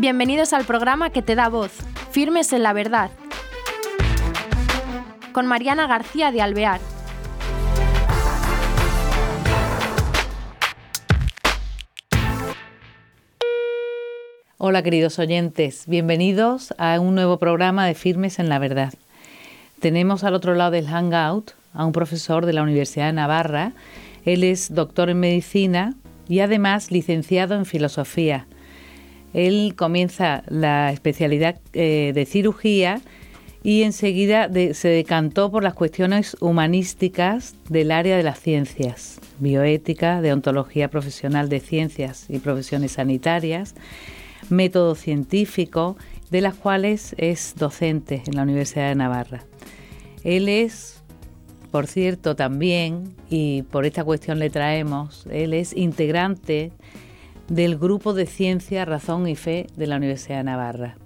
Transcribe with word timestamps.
Bienvenidos 0.00 0.52
al 0.52 0.64
programa 0.64 1.10
que 1.10 1.22
te 1.22 1.34
da 1.34 1.48
voz, 1.48 1.72
Firmes 2.12 2.52
en 2.52 2.62
la 2.62 2.72
Verdad, 2.72 3.10
con 5.32 5.48
Mariana 5.48 5.88
García 5.88 6.30
de 6.30 6.40
Alvear. 6.40 6.80
Hola 14.58 14.84
queridos 14.84 15.18
oyentes, 15.18 15.82
bienvenidos 15.88 16.72
a 16.78 17.00
un 17.00 17.16
nuevo 17.16 17.40
programa 17.40 17.84
de 17.84 17.94
Firmes 17.94 18.38
en 18.38 18.48
la 18.48 18.60
Verdad. 18.60 18.94
Tenemos 19.80 20.22
al 20.22 20.34
otro 20.34 20.54
lado 20.54 20.70
del 20.70 20.86
Hangout 20.86 21.54
a 21.74 21.84
un 21.84 21.90
profesor 21.90 22.46
de 22.46 22.52
la 22.52 22.62
Universidad 22.62 23.06
de 23.06 23.14
Navarra. 23.14 23.72
Él 24.24 24.44
es 24.44 24.72
doctor 24.72 25.10
en 25.10 25.18
medicina 25.18 25.94
y 26.28 26.38
además 26.38 26.92
licenciado 26.92 27.56
en 27.56 27.66
filosofía. 27.66 28.46
Él 29.34 29.74
comienza 29.76 30.42
la 30.48 30.92
especialidad 30.92 31.60
eh, 31.72 32.12
de 32.14 32.26
cirugía 32.26 33.00
y 33.62 33.82
enseguida 33.82 34.48
se 34.72 34.88
decantó 34.88 35.50
por 35.50 35.62
las 35.62 35.74
cuestiones 35.74 36.36
humanísticas 36.40 37.54
del 37.68 37.90
área 37.90 38.16
de 38.16 38.22
las 38.22 38.40
ciencias, 38.40 39.20
bioética, 39.40 40.22
deontología 40.22 40.88
profesional 40.88 41.48
de 41.48 41.60
ciencias 41.60 42.26
y 42.28 42.38
profesiones 42.38 42.92
sanitarias, 42.92 43.74
método 44.48 44.94
científico, 44.94 45.96
de 46.30 46.40
las 46.40 46.54
cuales 46.54 47.14
es 47.18 47.54
docente 47.56 48.22
en 48.26 48.36
la 48.36 48.42
Universidad 48.42 48.88
de 48.88 48.94
Navarra. 48.94 49.44
Él 50.24 50.48
es, 50.48 51.02
por 51.70 51.86
cierto, 51.86 52.36
también, 52.36 53.14
y 53.28 53.62
por 53.62 53.86
esta 53.86 54.04
cuestión 54.04 54.38
le 54.38 54.50
traemos, 54.50 55.26
él 55.30 55.52
es 55.52 55.76
integrante 55.76 56.72
del 57.48 57.78
Grupo 57.78 58.12
de 58.12 58.26
Ciencia, 58.26 58.84
Razón 58.84 59.26
y 59.26 59.34
Fe 59.34 59.66
de 59.74 59.86
la 59.86 59.96
Universidad 59.96 60.38
de 60.38 60.44
Navarra. 60.44 60.96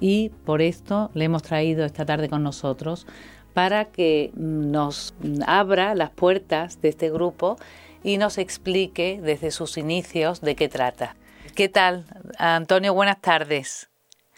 Y 0.00 0.28
por 0.44 0.62
esto 0.62 1.10
le 1.14 1.24
hemos 1.24 1.42
traído 1.42 1.84
esta 1.84 2.04
tarde 2.04 2.28
con 2.28 2.42
nosotros 2.42 3.06
para 3.54 3.86
que 3.86 4.30
nos 4.34 5.14
abra 5.46 5.94
las 5.94 6.10
puertas 6.10 6.80
de 6.80 6.90
este 6.90 7.10
grupo 7.10 7.56
y 8.04 8.18
nos 8.18 8.38
explique 8.38 9.18
desde 9.20 9.50
sus 9.50 9.76
inicios 9.76 10.40
de 10.40 10.54
qué 10.54 10.68
trata. 10.68 11.16
¿Qué 11.56 11.68
tal, 11.68 12.04
Antonio? 12.38 12.94
Buenas 12.94 13.20
tardes. 13.20 13.88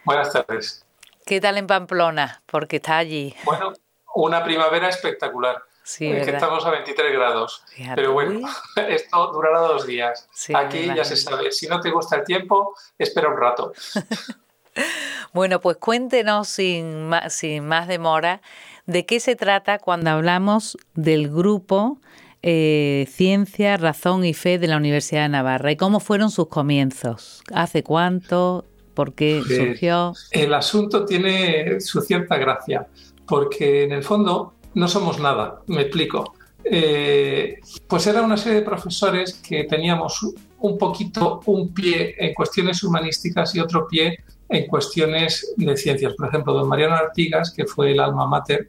Buenas 0.05 0.33
tardes. 0.33 0.87
¿Qué 1.27 1.41
tal 1.41 1.59
en 1.59 1.67
Pamplona? 1.67 2.43
Porque 2.47 2.77
está 2.77 2.97
allí. 2.97 3.35
Bueno, 3.45 3.75
una 4.15 4.43
primavera 4.43 4.89
espectacular. 4.89 5.63
Sí, 5.83 6.09
que 6.09 6.31
estamos 6.31 6.65
a 6.67 6.71
23 6.71 7.13
grados. 7.13 7.63
Pero 7.95 8.13
bueno, 8.13 8.49
esto 8.89 9.33
durará 9.33 9.61
dos 9.61 9.87
días. 9.87 10.29
Aquí 10.55 10.87
ya 10.95 11.05
se 11.05 11.17
sabe, 11.17 11.53
si 11.53 11.67
no 11.67 11.81
te 11.81 11.91
gusta 11.91 12.17
el 12.17 12.25
tiempo, 12.25 12.75
espera 12.99 13.29
un 13.29 13.37
rato. 13.39 13.73
bueno, 15.33 15.61
pues 15.61 15.79
cuéntenos 15.79 16.49
sin 16.49 17.09
más, 17.09 17.33
sin 17.33 17.67
más 17.67 17.89
demora 17.89 18.41
de 18.87 19.07
qué 19.07 19.21
se 19.21 19.37
trata 19.37 19.79
cuando 19.79 20.11
hablamos 20.11 20.77
del 20.95 21.31
grupo 21.31 21.99
eh, 22.43 23.07
Ciencia, 23.11 23.77
Razón 23.77 24.25
y 24.25 24.33
Fe 24.33 24.59
de 24.59 24.67
la 24.67 24.79
Universidad 24.79 25.23
de 25.23 25.29
Navarra 25.29 25.73
y 25.73 25.77
cómo 25.77 26.01
fueron 26.01 26.31
sus 26.31 26.49
comienzos. 26.49 27.43
¿Hace 27.53 27.83
cuánto? 27.83 28.65
¿Por 28.95 29.15
qué 29.15 29.43
surgió? 29.47 30.15
El 30.31 30.55
asunto 30.55 31.05
tiene 31.05 31.81
su 31.81 32.01
cierta 32.01 32.37
gracia, 32.39 32.87
porque 33.27 33.85
en 33.85 33.93
el 33.93 34.03
fondo 34.03 34.55
no 34.75 34.89
somos 34.89 35.19
nada, 35.19 35.63
me 35.67 35.83
explico. 35.83 36.35
Eh, 36.63 37.59
pues 37.87 38.07
era 38.07 38.23
una 38.23 38.37
serie 38.37 38.61
de 38.61 38.67
profesores 38.67 39.35
que 39.35 39.65
teníamos 39.65 40.21
un 40.59 40.77
poquito 40.77 41.41
un 41.47 41.73
pie 41.73 42.15
en 42.19 42.35
cuestiones 42.35 42.83
humanísticas 42.83 43.55
y 43.55 43.61
otro 43.61 43.89
pie 43.89 44.19
en 44.49 44.67
cuestiones 44.67 45.55
de 45.57 45.77
ciencias. 45.77 46.15
Por 46.15 46.29
ejemplo, 46.29 46.53
don 46.53 46.69
Mariano 46.69 46.97
Artigas, 46.97 47.51
que 47.51 47.65
fue 47.65 47.93
el 47.93 48.01
alma 48.01 48.27
mater, 48.27 48.69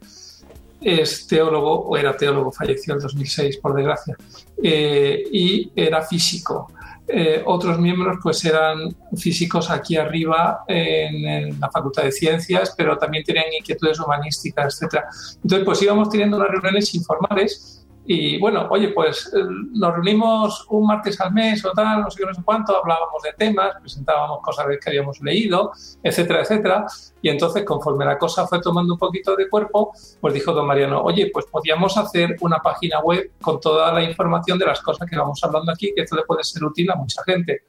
es 0.79 1.27
teólogo, 1.27 1.81
o 1.81 1.97
era 1.97 2.15
teólogo, 2.15 2.51
falleció 2.51 2.93
en 2.93 2.99
2006, 2.99 3.57
por 3.57 3.75
desgracia, 3.75 4.15
eh, 4.63 5.23
y 5.31 5.71
era 5.75 6.01
físico. 6.01 6.71
Eh, 7.13 7.41
otros 7.45 7.77
miembros 7.77 8.19
pues 8.23 8.43
eran 8.45 8.95
físicos 9.17 9.69
aquí 9.69 9.97
arriba 9.97 10.63
en, 10.67 11.59
la 11.59 11.69
Facultad 11.69 12.03
de 12.03 12.11
Ciencias, 12.11 12.73
pero 12.77 12.97
también 12.97 13.23
tenían 13.23 13.45
inquietudes 13.57 13.99
humanísticas, 13.99 14.81
etc. 14.81 15.03
Entonces 15.43 15.65
pues 15.65 15.81
íbamos 15.81 16.09
teniendo 16.09 16.37
unas 16.37 16.49
reuniones 16.49 16.93
informales 16.95 17.80
y 18.05 18.39
bueno, 18.39 18.67
oye, 18.69 18.89
pues 18.89 19.31
eh, 19.33 19.39
nos 19.73 19.93
reunimos 19.93 20.65
un 20.69 20.87
martes 20.87 21.21
al 21.21 21.33
mes 21.33 21.63
o 21.63 21.71
tal, 21.71 22.01
no 22.01 22.09
sé 22.09 22.19
qué, 22.19 22.25
no 22.25 22.33
sé 22.33 22.41
cuánto, 22.43 22.75
hablábamos 22.75 23.21
de 23.21 23.33
temas, 23.33 23.75
presentábamos 23.79 24.39
cosas 24.41 24.65
que 24.81 24.89
habíamos 24.89 25.21
leído, 25.21 25.71
etcétera, 26.01 26.41
etcétera. 26.41 26.85
Y 27.21 27.29
entonces, 27.29 27.63
conforme 27.63 28.05
la 28.05 28.17
cosa 28.17 28.47
fue 28.47 28.59
tomando 28.59 28.93
un 28.93 28.99
poquito 28.99 29.35
de 29.35 29.47
cuerpo, 29.47 29.93
pues 30.19 30.33
dijo 30.33 30.51
don 30.51 30.65
Mariano, 30.65 31.01
oye, 31.01 31.29
pues 31.31 31.45
podíamos 31.45 31.95
hacer 31.95 32.35
una 32.41 32.57
página 32.57 32.99
web 33.01 33.31
con 33.41 33.59
toda 33.59 33.93
la 33.93 34.03
información 34.03 34.57
de 34.57 34.65
las 34.65 34.81
cosas 34.81 35.07
que 35.07 35.17
vamos 35.17 35.39
hablando 35.43 35.71
aquí, 35.71 35.93
que 35.95 36.01
esto 36.01 36.15
le 36.15 36.23
puede 36.23 36.43
ser 36.43 36.63
útil 36.63 36.89
a 36.89 36.95
mucha 36.95 37.23
gente. 37.23 37.63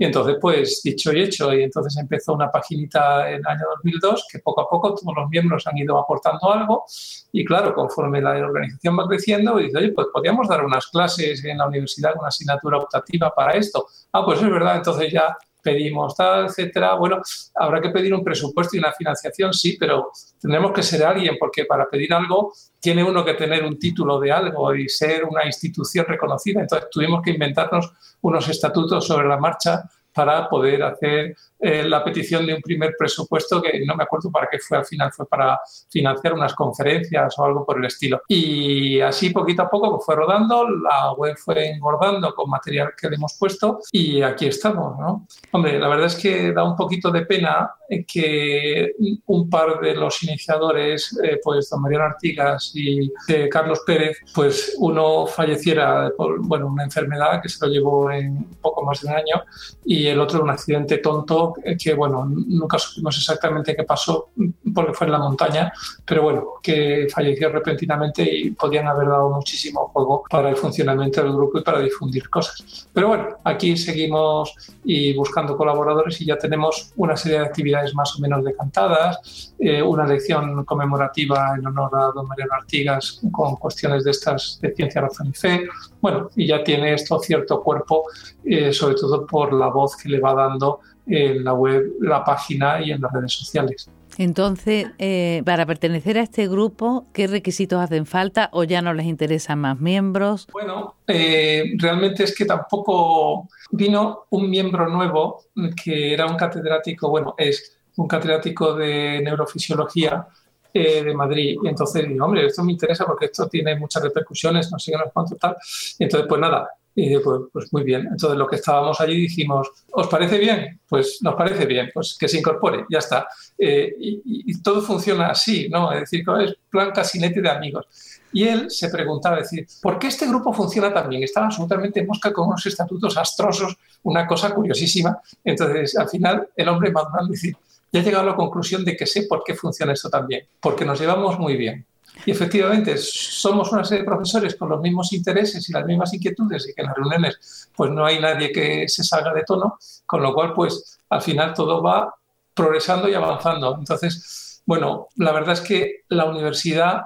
Y 0.00 0.06
entonces, 0.06 0.38
pues 0.40 0.80
dicho 0.82 1.12
y 1.12 1.20
hecho, 1.20 1.52
y 1.52 1.62
entonces 1.62 1.94
empezó 1.98 2.32
una 2.32 2.50
paginita 2.50 3.28
en 3.28 3.40
el 3.40 3.46
año 3.46 3.66
2002 3.76 4.28
que 4.32 4.38
poco 4.38 4.62
a 4.62 4.66
poco 4.70 4.94
todos 4.94 5.14
los 5.14 5.28
miembros 5.28 5.66
han 5.66 5.76
ido 5.76 5.98
aportando 5.98 6.50
algo 6.50 6.86
y 7.32 7.44
claro, 7.44 7.74
conforme 7.74 8.22
la 8.22 8.30
organización 8.30 8.98
va 8.98 9.06
creciendo, 9.06 9.58
dice, 9.58 9.76
oye, 9.76 9.92
pues 9.92 10.06
podríamos 10.10 10.48
dar 10.48 10.64
unas 10.64 10.86
clases 10.86 11.44
en 11.44 11.58
la 11.58 11.66
universidad, 11.66 12.14
una 12.18 12.28
asignatura 12.28 12.78
optativa 12.78 13.30
para 13.34 13.52
esto. 13.58 13.88
Ah, 14.10 14.24
pues 14.24 14.40
es 14.40 14.50
verdad, 14.50 14.76
entonces 14.76 15.12
ya 15.12 15.36
pedimos 15.62 16.14
tal, 16.16 16.46
etcétera. 16.46 16.94
Bueno, 16.94 17.20
habrá 17.54 17.80
que 17.80 17.90
pedir 17.90 18.14
un 18.14 18.24
presupuesto 18.24 18.76
y 18.76 18.80
una 18.80 18.92
financiación, 18.92 19.52
sí, 19.52 19.76
pero 19.78 20.10
tendremos 20.40 20.72
que 20.72 20.82
ser 20.82 21.04
alguien, 21.04 21.36
porque 21.38 21.64
para 21.64 21.88
pedir 21.88 22.12
algo 22.12 22.52
tiene 22.78 23.04
uno 23.04 23.24
que 23.24 23.34
tener 23.34 23.64
un 23.64 23.78
título 23.78 24.18
de 24.18 24.32
algo 24.32 24.74
y 24.74 24.88
ser 24.88 25.24
una 25.24 25.44
institución 25.44 26.06
reconocida. 26.06 26.60
Entonces 26.60 26.88
tuvimos 26.90 27.22
que 27.22 27.30
inventarnos 27.30 27.92
unos 28.22 28.48
estatutos 28.48 29.06
sobre 29.06 29.28
la 29.28 29.36
marcha 29.36 29.84
para 30.12 30.48
poder 30.48 30.82
hacer 30.82 31.36
eh, 31.58 31.84
la 31.84 32.02
petición 32.02 32.46
de 32.46 32.54
un 32.54 32.62
primer 32.62 32.94
presupuesto 32.98 33.60
que 33.60 33.84
no 33.84 33.94
me 33.94 34.04
acuerdo 34.04 34.30
para 34.30 34.48
qué 34.50 34.58
fue 34.58 34.78
al 34.78 34.84
final, 34.84 35.12
fue 35.12 35.26
para 35.26 35.60
financiar 35.90 36.32
unas 36.32 36.54
conferencias 36.54 37.38
o 37.38 37.44
algo 37.44 37.64
por 37.64 37.78
el 37.78 37.84
estilo. 37.84 38.22
Y 38.28 39.00
así 39.00 39.30
poquito 39.30 39.62
a 39.62 39.70
poco 39.70 40.00
fue 40.00 40.16
rodando, 40.16 40.68
la 40.68 41.12
web 41.12 41.36
fue 41.36 41.70
engordando 41.70 42.34
con 42.34 42.50
material 42.50 42.92
que 42.98 43.08
le 43.08 43.16
hemos 43.16 43.36
puesto 43.38 43.80
y 43.92 44.22
aquí 44.22 44.46
estamos, 44.46 44.98
¿no? 44.98 45.26
Hombre, 45.52 45.78
la 45.78 45.88
verdad 45.88 46.06
es 46.06 46.16
que 46.16 46.52
da 46.52 46.64
un 46.64 46.76
poquito 46.76 47.10
de 47.10 47.26
pena 47.26 47.74
que 48.06 48.92
un 49.26 49.50
par 49.50 49.80
de 49.80 49.94
los 49.94 50.22
iniciadores, 50.22 51.18
eh, 51.22 51.40
pues 51.42 51.68
don 51.68 51.82
Mariano 51.82 52.04
Artigas 52.04 52.72
y 52.74 53.12
eh, 53.28 53.48
Carlos 53.50 53.82
Pérez, 53.84 54.18
pues 54.34 54.76
uno 54.78 55.26
falleciera 55.26 56.10
por 56.16 56.40
bueno, 56.46 56.68
una 56.68 56.84
enfermedad 56.84 57.42
que 57.42 57.48
se 57.48 57.64
lo 57.66 57.72
llevó 57.72 58.10
en 58.10 58.44
poco 58.62 58.84
más 58.84 59.00
de 59.00 59.08
un 59.08 59.14
año 59.14 59.42
y 59.84 59.99
el 60.06 60.20
otro 60.20 60.42
un 60.42 60.50
accidente 60.50 60.98
tonto 60.98 61.54
que, 61.78 61.94
bueno, 61.94 62.24
nunca 62.24 62.78
supimos 62.78 63.16
exactamente 63.16 63.74
qué 63.76 63.84
pasó 63.84 64.30
porque 64.74 64.94
fue 64.94 65.06
en 65.06 65.12
la 65.12 65.18
montaña, 65.18 65.72
pero 66.04 66.22
bueno, 66.22 66.44
que 66.62 67.08
falleció 67.12 67.50
repentinamente 67.50 68.22
y 68.22 68.50
podían 68.52 68.86
haber 68.86 69.08
dado 69.08 69.30
muchísimo 69.30 69.88
juego 69.88 70.24
para 70.28 70.50
el 70.50 70.56
funcionamiento 70.56 71.22
del 71.22 71.32
grupo 71.32 71.58
y 71.58 71.62
para 71.62 71.80
difundir 71.80 72.28
cosas. 72.28 72.88
Pero 72.92 73.08
bueno, 73.08 73.28
aquí 73.44 73.76
seguimos 73.76 74.54
y 74.84 75.14
buscando 75.14 75.56
colaboradores 75.56 76.20
y 76.20 76.26
ya 76.26 76.36
tenemos 76.36 76.92
una 76.96 77.16
serie 77.16 77.38
de 77.38 77.44
actividades 77.44 77.94
más 77.94 78.16
o 78.16 78.20
menos 78.20 78.44
decantadas, 78.44 79.54
eh, 79.58 79.82
una 79.82 80.06
lección 80.06 80.64
conmemorativa 80.64 81.54
en 81.56 81.66
honor 81.66 81.90
a 81.94 82.12
don 82.14 82.26
Mariano 82.26 82.54
Artigas 82.54 83.20
con 83.30 83.56
cuestiones 83.56 84.04
de 84.04 84.10
estas 84.10 84.58
de 84.60 84.74
ciencia, 84.74 85.00
razón 85.02 85.28
y 85.28 85.32
fe. 85.32 85.68
Bueno, 86.00 86.30
y 86.34 86.46
ya 86.46 86.62
tiene 86.64 86.94
esto 86.94 87.18
cierto 87.18 87.62
cuerpo, 87.62 88.04
eh, 88.44 88.72
sobre 88.72 88.94
todo 88.94 89.26
por 89.26 89.52
la 89.52 89.68
voz 89.68 89.89
que 89.96 90.08
le 90.08 90.20
va 90.20 90.34
dando 90.34 90.80
en 91.06 91.44
la 91.44 91.54
web, 91.54 91.92
la 92.00 92.24
página 92.24 92.80
y 92.80 92.92
en 92.92 93.00
las 93.00 93.12
redes 93.12 93.32
sociales. 93.32 93.90
Entonces, 94.18 94.88
eh, 94.98 95.42
para 95.46 95.64
pertenecer 95.64 96.18
a 96.18 96.22
este 96.22 96.46
grupo, 96.46 97.06
¿qué 97.12 97.26
requisitos 97.26 97.80
hacen 97.80 98.06
falta 98.06 98.50
o 98.52 98.64
ya 98.64 98.82
no 98.82 98.92
les 98.92 99.06
interesan 99.06 99.60
más 99.60 99.80
miembros? 99.80 100.46
Bueno, 100.52 100.96
realmente 101.06 102.24
es 102.24 102.36
que 102.36 102.44
tampoco 102.44 103.48
vino 103.70 104.26
un 104.30 104.50
miembro 104.50 104.88
nuevo 104.88 105.44
que 105.82 106.12
era 106.12 106.26
un 106.26 106.36
catedrático, 106.36 107.08
bueno, 107.08 107.34
es 107.38 107.78
un 107.96 108.08
catedrático 108.08 108.74
de 108.74 109.20
neurofisiología 109.22 110.26
eh, 110.72 111.02
de 111.02 111.14
Madrid. 111.14 111.56
Y 111.62 111.68
entonces 111.68 112.06
hombre, 112.20 112.46
esto 112.46 112.62
me 112.62 112.72
interesa 112.72 113.04
porque 113.04 113.26
esto 113.26 113.48
tiene 113.48 113.76
muchas 113.76 114.02
repercusiones, 114.02 114.70
no 114.70 114.78
sé 114.78 114.92
qué, 114.92 114.98
no 114.98 115.04
cuánto 115.12 115.36
tal. 115.36 115.56
Entonces, 115.98 116.28
pues 116.28 116.40
nada, 116.40 116.68
Y 117.02 117.18
pues, 117.18 117.40
pues, 117.50 117.72
muy 117.72 117.82
bien. 117.82 118.02
Entonces 118.02 118.36
lo 118.36 118.46
que 118.46 118.56
estábamos 118.56 119.00
allí 119.00 119.22
dijimos, 119.22 119.70
¿os 119.92 120.06
parece 120.06 120.38
bien? 120.38 120.80
Pues 120.86 121.18
nos 121.22 121.34
parece 121.34 121.64
bien, 121.64 121.90
pues 121.94 122.14
que 122.20 122.28
se 122.28 122.38
incorpore, 122.38 122.84
ya 122.90 122.98
está. 122.98 123.26
Eh, 123.56 123.94
y, 123.98 124.60
todo 124.60 124.82
funciona 124.82 125.28
así, 125.28 125.68
¿no? 125.70 125.90
Es 125.92 126.00
decir, 126.00 126.22
es 126.44 126.54
plan 126.68 126.90
casinete 126.90 127.40
de 127.40 127.48
amigos. 127.48 127.86
Y 128.32 128.44
él 128.44 128.70
se 128.70 128.90
preguntaba, 128.90 129.38
decir, 129.38 129.66
¿por 129.80 129.98
qué 129.98 130.08
este 130.08 130.26
grupo 130.26 130.52
funciona 130.52 130.92
tan 130.92 131.08
bien? 131.08 131.22
Estaba 131.22 131.46
absolutamente 131.46 132.00
en 132.00 132.06
mosca 132.06 132.30
con 132.34 132.48
unos 132.48 132.66
estatutos 132.66 133.16
astrosos, 133.16 133.74
una 134.02 134.26
cosa 134.26 134.54
curiosísima. 134.54 135.18
Entonces, 135.42 135.96
al 135.96 136.08
final, 136.10 136.48
el 136.54 136.68
hombre 136.68 136.92
madurando 136.92 137.32
decir, 137.32 137.56
ya 137.90 138.00
he 138.00 138.02
llegado 138.02 138.24
a 138.24 138.30
la 138.32 138.36
conclusión 138.36 138.84
de 138.84 138.94
que 138.94 139.06
sé 139.06 139.22
por 139.22 139.42
qué 139.42 139.54
funciona 139.54 139.94
esto 139.94 140.10
tan 140.10 140.26
bien, 140.26 140.46
porque 140.60 140.84
nos 140.84 141.00
llevamos 141.00 141.38
muy 141.38 141.56
bien. 141.56 141.86
Y 142.26 142.30
efectivamente, 142.30 142.96
somos 142.98 143.72
una 143.72 143.84
serie 143.84 144.02
de 144.02 144.10
profesores 144.10 144.54
con 144.56 144.68
los 144.68 144.80
mismos 144.80 145.12
intereses 145.12 145.68
y 145.68 145.72
las 145.72 145.84
mismas 145.84 146.12
inquietudes 146.12 146.68
y 146.68 146.74
que 146.74 146.82
en 146.82 146.88
las 146.88 146.96
reuniones 146.96 147.70
pues 147.74 147.90
no 147.90 148.04
hay 148.04 148.20
nadie 148.20 148.52
que 148.52 148.88
se 148.88 149.04
salga 149.04 149.32
de 149.32 149.44
tono, 149.44 149.78
con 150.06 150.22
lo 150.22 150.34
cual 150.34 150.52
pues 150.54 150.98
al 151.08 151.22
final 151.22 151.54
todo 151.54 151.82
va 151.82 152.14
progresando 152.54 153.08
y 153.08 153.14
avanzando. 153.14 153.76
Entonces, 153.78 154.62
bueno, 154.66 155.08
la 155.16 155.32
verdad 155.32 155.54
es 155.54 155.60
que 155.60 156.04
la 156.08 156.26
universidad 156.26 157.02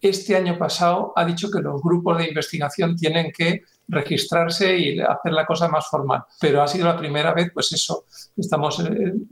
este 0.00 0.34
año 0.36 0.56
pasado 0.56 1.12
ha 1.14 1.24
dicho 1.24 1.50
que 1.50 1.60
los 1.60 1.82
grupos 1.82 2.18
de 2.18 2.28
investigación 2.28 2.96
tienen 2.96 3.30
que 3.36 3.62
registrarse 3.88 4.78
y 4.78 5.00
hacer 5.00 5.32
la 5.32 5.44
cosa 5.44 5.68
más 5.68 5.88
formal. 5.88 6.24
Pero 6.40 6.62
ha 6.62 6.68
sido 6.68 6.86
la 6.86 6.96
primera 6.96 7.34
vez, 7.34 7.50
pues 7.52 7.72
eso, 7.72 8.04
estamos 8.36 8.82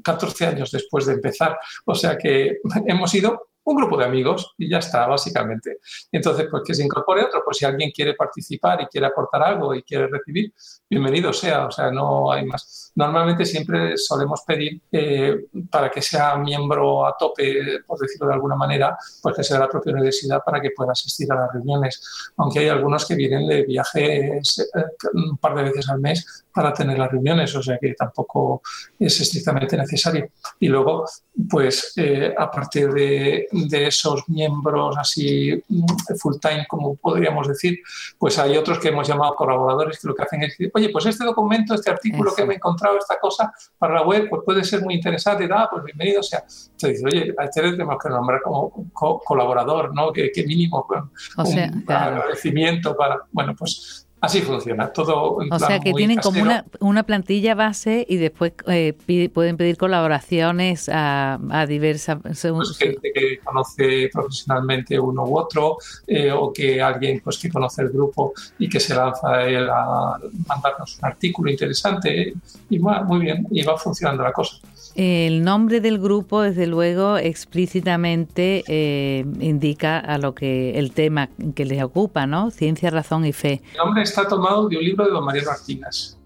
14 0.02 0.46
años 0.46 0.70
después 0.70 1.06
de 1.06 1.14
empezar. 1.14 1.58
O 1.86 1.94
sea 1.94 2.18
que 2.18 2.58
hemos 2.86 3.14
ido 3.14 3.48
un 3.70 3.76
grupo 3.76 3.96
de 3.96 4.04
amigos 4.04 4.54
y 4.56 4.68
ya 4.68 4.78
está, 4.78 5.06
básicamente. 5.06 5.78
Entonces, 6.10 6.46
pues 6.50 6.62
que 6.66 6.74
se 6.74 6.84
incorpore 6.84 7.24
otro, 7.24 7.42
pues 7.44 7.58
si 7.58 7.64
alguien 7.64 7.90
quiere 7.90 8.14
participar 8.14 8.80
y 8.82 8.86
quiere 8.86 9.06
aportar 9.06 9.42
algo 9.42 9.74
y 9.74 9.82
quiere 9.82 10.06
recibir, 10.06 10.52
bienvenido 10.88 11.32
sea, 11.32 11.66
o 11.66 11.70
sea, 11.70 11.90
no 11.90 12.32
hay 12.32 12.46
más. 12.46 12.92
Normalmente 12.94 13.44
siempre 13.44 13.96
solemos 13.96 14.42
pedir 14.46 14.80
eh, 14.90 15.46
para 15.70 15.90
que 15.90 16.00
sea 16.00 16.36
miembro 16.36 17.06
a 17.06 17.14
tope, 17.18 17.82
por 17.86 17.98
decirlo 17.98 18.28
de 18.28 18.34
alguna 18.34 18.56
manera, 18.56 18.96
pues 19.22 19.36
que 19.36 19.44
sea 19.44 19.58
la 19.58 19.68
propia 19.68 19.92
universidad 19.92 20.42
para 20.44 20.60
que 20.60 20.70
pueda 20.70 20.92
asistir 20.92 21.30
a 21.32 21.36
las 21.36 21.52
reuniones, 21.52 22.32
aunque 22.36 22.60
hay 22.60 22.68
algunos 22.68 23.06
que 23.06 23.14
vienen 23.14 23.46
de 23.46 23.64
viajes 23.64 24.58
eh, 24.74 25.08
un 25.12 25.36
par 25.38 25.54
de 25.54 25.64
veces 25.64 25.88
al 25.88 26.00
mes 26.00 26.46
para 26.58 26.72
tener 26.72 26.98
las 26.98 27.12
reuniones, 27.12 27.54
o 27.54 27.62
sea 27.62 27.78
que 27.78 27.94
tampoco 27.94 28.62
es 28.98 29.20
estrictamente 29.20 29.76
necesario. 29.76 30.28
Y 30.58 30.66
luego, 30.66 31.04
pues 31.48 31.92
eh, 31.94 32.34
a 32.36 32.50
partir 32.50 32.92
de, 32.92 33.46
de, 33.52 33.86
esos 33.86 34.28
miembros 34.28 34.96
así 34.98 35.54
mm, 35.68 36.16
full 36.18 36.34
time, 36.40 36.66
como 36.68 36.96
podríamos 36.96 37.46
decir, 37.46 37.78
pues 38.18 38.40
hay 38.40 38.56
otros 38.56 38.80
que 38.80 38.88
hemos 38.88 39.06
llamado 39.06 39.36
colaboradores 39.36 40.00
que 40.00 40.08
lo 40.08 40.16
que 40.16 40.24
hacen 40.24 40.42
es 40.42 40.48
decir, 40.48 40.68
oye, 40.74 40.88
pues 40.88 41.06
este 41.06 41.24
documento, 41.24 41.74
este 41.74 41.92
artículo 41.92 42.34
que 42.34 42.44
me 42.44 42.54
he 42.54 42.56
encontrado, 42.56 42.98
esta 42.98 43.20
cosa 43.20 43.52
para 43.78 43.94
la 43.94 44.02
web, 44.02 44.26
pues 44.28 44.42
puede 44.44 44.64
ser 44.64 44.82
muy 44.82 44.94
interesante, 44.94 45.46
da, 45.46 45.68
pues 45.70 45.84
bienvenido 45.84 46.24
sea. 46.24 46.40
Entonces 46.40 47.04
dice, 47.04 47.06
oye, 47.06 47.34
a 47.38 47.44
este 47.44 47.62
le 47.62 47.70
tenemos 47.70 47.98
que 48.02 48.08
nombrar 48.08 48.42
como 48.42 48.90
colaborador, 48.92 49.94
¿no? 49.94 50.12
Que, 50.12 50.32
mínimo 50.44 50.84
pues, 50.88 51.54
un 51.54 51.84
agradecimiento 51.86 52.96
para, 52.96 53.20
bueno, 53.30 53.54
pues 53.56 54.07
Así 54.20 54.42
funciona, 54.42 54.92
todo. 54.92 55.38
o 55.48 55.58
sea 55.60 55.78
que 55.78 55.92
tienen 55.92 56.18
como 56.18 56.42
una, 56.42 56.64
una, 56.80 57.04
plantilla 57.04 57.54
base 57.54 58.04
y 58.08 58.16
después 58.16 58.52
eh, 58.66 58.94
pueden 59.32 59.56
pedir 59.56 59.76
colaboraciones 59.76 60.88
a, 60.88 61.38
a 61.50 61.66
diversas. 61.66 62.18
Pues 62.20 62.78
gente 62.78 63.12
que 63.14 63.38
conoce 63.44 64.10
profesionalmente 64.12 64.98
uno 64.98 65.24
u 65.24 65.38
otro 65.38 65.78
eh, 66.06 66.32
o 66.32 66.52
que 66.52 66.82
alguien 66.82 67.20
pues 67.22 67.38
que 67.38 67.48
conoce 67.48 67.82
el 67.82 67.90
grupo 67.90 68.32
y 68.58 68.68
que 68.68 68.80
se 68.80 68.94
lanza 68.94 69.36
a 69.36 69.46
él 69.46 69.68
a 69.70 70.18
mandarnos 70.48 70.98
un 70.98 71.04
artículo 71.04 71.50
interesante 71.50 72.34
y 72.70 72.78
muy 72.78 73.20
bien, 73.20 73.46
y 73.50 73.62
va 73.62 73.76
funcionando 73.76 74.24
la 74.24 74.32
cosa. 74.32 74.58
El 75.00 75.44
nombre 75.44 75.80
del 75.80 76.00
grupo, 76.00 76.42
desde 76.42 76.66
luego, 76.66 77.18
explícitamente 77.18 78.64
eh, 78.66 79.24
indica 79.38 80.00
a 80.00 80.18
lo 80.18 80.34
que 80.34 80.76
el 80.76 80.90
tema 80.90 81.28
que 81.54 81.64
les 81.64 81.80
ocupa, 81.84 82.26
¿no? 82.26 82.50
Ciencia, 82.50 82.90
razón 82.90 83.24
y 83.24 83.32
fe. 83.32 83.62
El 83.74 83.78
nombre 83.78 84.02
está 84.02 84.26
tomado 84.26 84.68
de 84.68 84.76
un 84.76 84.82
libro 84.82 85.04
de 85.04 85.12
don 85.12 85.24
María 85.24 85.44
Martínez, 85.44 86.18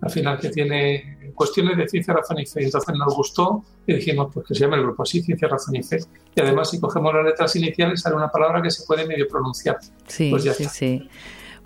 al 0.00 0.10
final 0.10 0.38
que 0.38 0.48
tiene 0.48 1.32
cuestiones 1.34 1.76
de 1.76 1.86
ciencia, 1.86 2.14
razón 2.14 2.38
y 2.38 2.46
fe. 2.46 2.64
Entonces 2.64 2.94
nos 2.96 3.14
gustó 3.14 3.62
y 3.86 3.92
dijimos 3.92 4.30
pues 4.32 4.46
que 4.46 4.54
se 4.54 4.60
llame 4.60 4.76
el 4.76 4.84
grupo 4.84 5.02
así, 5.02 5.20
ciencia, 5.20 5.46
razón 5.46 5.76
y 5.76 5.82
fe. 5.82 5.98
Y 6.34 6.40
además 6.40 6.70
si 6.70 6.80
cogemos 6.80 7.12
las 7.12 7.26
letras 7.26 7.54
iniciales 7.56 8.00
sale 8.00 8.16
una 8.16 8.30
palabra 8.30 8.62
que 8.62 8.70
se 8.70 8.86
puede 8.86 9.06
medio 9.06 9.28
pronunciar. 9.28 9.76
Sí, 10.06 10.30
pues 10.30 10.44
sí, 10.44 10.64
sí. 10.64 11.08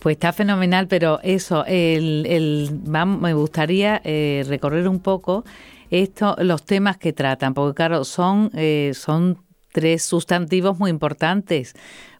Pues 0.00 0.14
está 0.14 0.32
fenomenal, 0.32 0.88
pero 0.88 1.20
eso, 1.22 1.64
el, 1.66 2.26
el, 2.26 2.80
me 2.84 3.34
gustaría 3.34 4.00
eh, 4.02 4.44
recorrer 4.48 4.88
un 4.88 4.98
poco 4.98 5.44
esto, 5.90 6.36
los 6.38 6.64
temas 6.64 6.96
que 6.98 7.12
tratan, 7.12 7.54
porque 7.54 7.74
claro, 7.74 8.04
son, 8.04 8.50
eh, 8.54 8.92
son 8.94 9.38
tres 9.72 10.02
sustantivos 10.02 10.78
muy 10.78 10.90
importantes, 10.90 11.74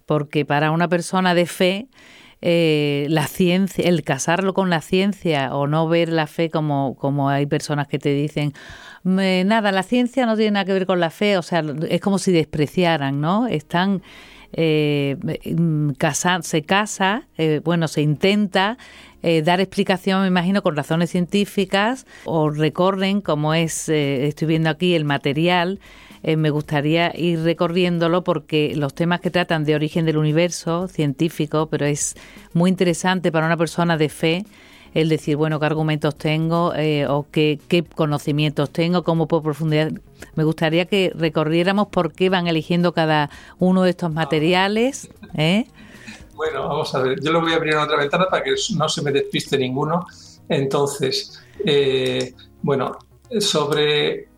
porque 0.06 0.44
para 0.44 0.70
una 0.70 0.88
persona 0.88 1.34
de 1.34 1.46
fe, 1.46 1.88
eh, 2.40 3.06
la 3.08 3.26
ciencia, 3.26 3.84
el 3.84 4.04
casarlo 4.04 4.54
con 4.54 4.70
la 4.70 4.80
ciencia 4.80 5.54
o 5.54 5.66
no 5.66 5.88
ver 5.88 6.08
la 6.08 6.26
fe 6.26 6.50
como, 6.50 6.94
como 6.96 7.28
hay 7.28 7.46
personas 7.46 7.88
que 7.88 7.98
te 7.98 8.10
dicen, 8.10 8.52
nada, 9.02 9.72
la 9.72 9.82
ciencia 9.82 10.26
no 10.26 10.36
tiene 10.36 10.52
nada 10.52 10.64
que 10.64 10.72
ver 10.72 10.86
con 10.86 11.00
la 11.00 11.10
fe, 11.10 11.36
o 11.36 11.42
sea, 11.42 11.64
es 11.88 12.00
como 12.00 12.18
si 12.18 12.32
despreciaran, 12.32 13.20
¿no? 13.20 13.46
Están 13.46 14.02
eh, 14.52 15.16
mm, 15.44 15.90
se 16.42 16.62
casa, 16.62 17.26
eh, 17.36 17.60
bueno, 17.64 17.88
se 17.88 18.02
intenta 18.02 18.78
eh, 19.22 19.42
dar 19.42 19.60
explicación, 19.60 20.22
me 20.22 20.28
imagino, 20.28 20.62
con 20.62 20.76
razones 20.76 21.10
científicas 21.10 22.06
o 22.24 22.50
recorren, 22.50 23.20
como 23.20 23.54
es, 23.54 23.88
estoy 23.88 24.48
viendo 24.48 24.70
aquí, 24.70 24.94
el 24.94 25.04
material. 25.04 25.80
me 26.22 26.50
gustaría 26.50 27.12
ir 27.16 27.40
recorriéndolo 27.40 28.24
porque 28.24 28.74
los 28.76 28.94
temas 28.94 29.20
que 29.20 29.30
tratan 29.30 29.64
de 29.64 29.74
origen 29.74 30.04
del 30.04 30.16
universo 30.16 30.88
científico, 30.88 31.68
pero 31.70 31.86
es 31.86 32.14
muy 32.54 32.70
interesante 32.70 33.30
para 33.30 33.46
una 33.46 33.56
persona 33.56 33.96
de 33.96 34.08
fe 34.08 34.44
el 34.94 35.08
decir, 35.08 35.36
bueno, 35.36 35.60
qué 35.60 35.66
argumentos 35.66 36.16
tengo 36.16 36.74
eh, 36.74 37.06
o 37.06 37.26
qué, 37.30 37.58
conocimientos 37.94 38.70
tengo, 38.70 39.04
cómo 39.04 39.28
puedo 39.28 39.42
profundizar. 39.42 39.92
Me 40.34 40.44
gustaría 40.44 40.86
que 40.86 41.12
recorriéramos 41.14 41.88
por 41.88 42.12
qué 42.12 42.28
van 42.30 42.46
eligiendo 42.46 42.92
cada 42.92 43.30
uno 43.58 43.82
de 43.82 43.90
estos 43.90 44.12
materiales. 44.12 45.08
¿eh? 45.36 45.66
Bueno, 46.34 46.68
vamos 46.68 46.94
a 46.94 47.00
ver. 47.00 47.20
Yo 47.20 47.32
lo 47.32 47.40
voy 47.40 47.52
a 47.52 47.56
abrir 47.56 47.74
en 47.74 47.80
otra 47.80 47.96
ventana 47.96 48.26
para 48.30 48.42
que 48.42 48.54
no 48.76 48.88
se 48.88 49.02
me 49.02 49.12
despiste 49.12 49.58
ninguno. 49.58 50.06
Entonces, 50.48 51.42
eh, 51.64 52.34
bueno, 52.62 52.98
sobre 53.40 54.28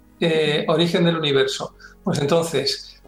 origen 0.68 1.04
del 1.04 1.16
universo. 1.16 1.74
Pues 2.02 2.18
entonces, 2.20 3.00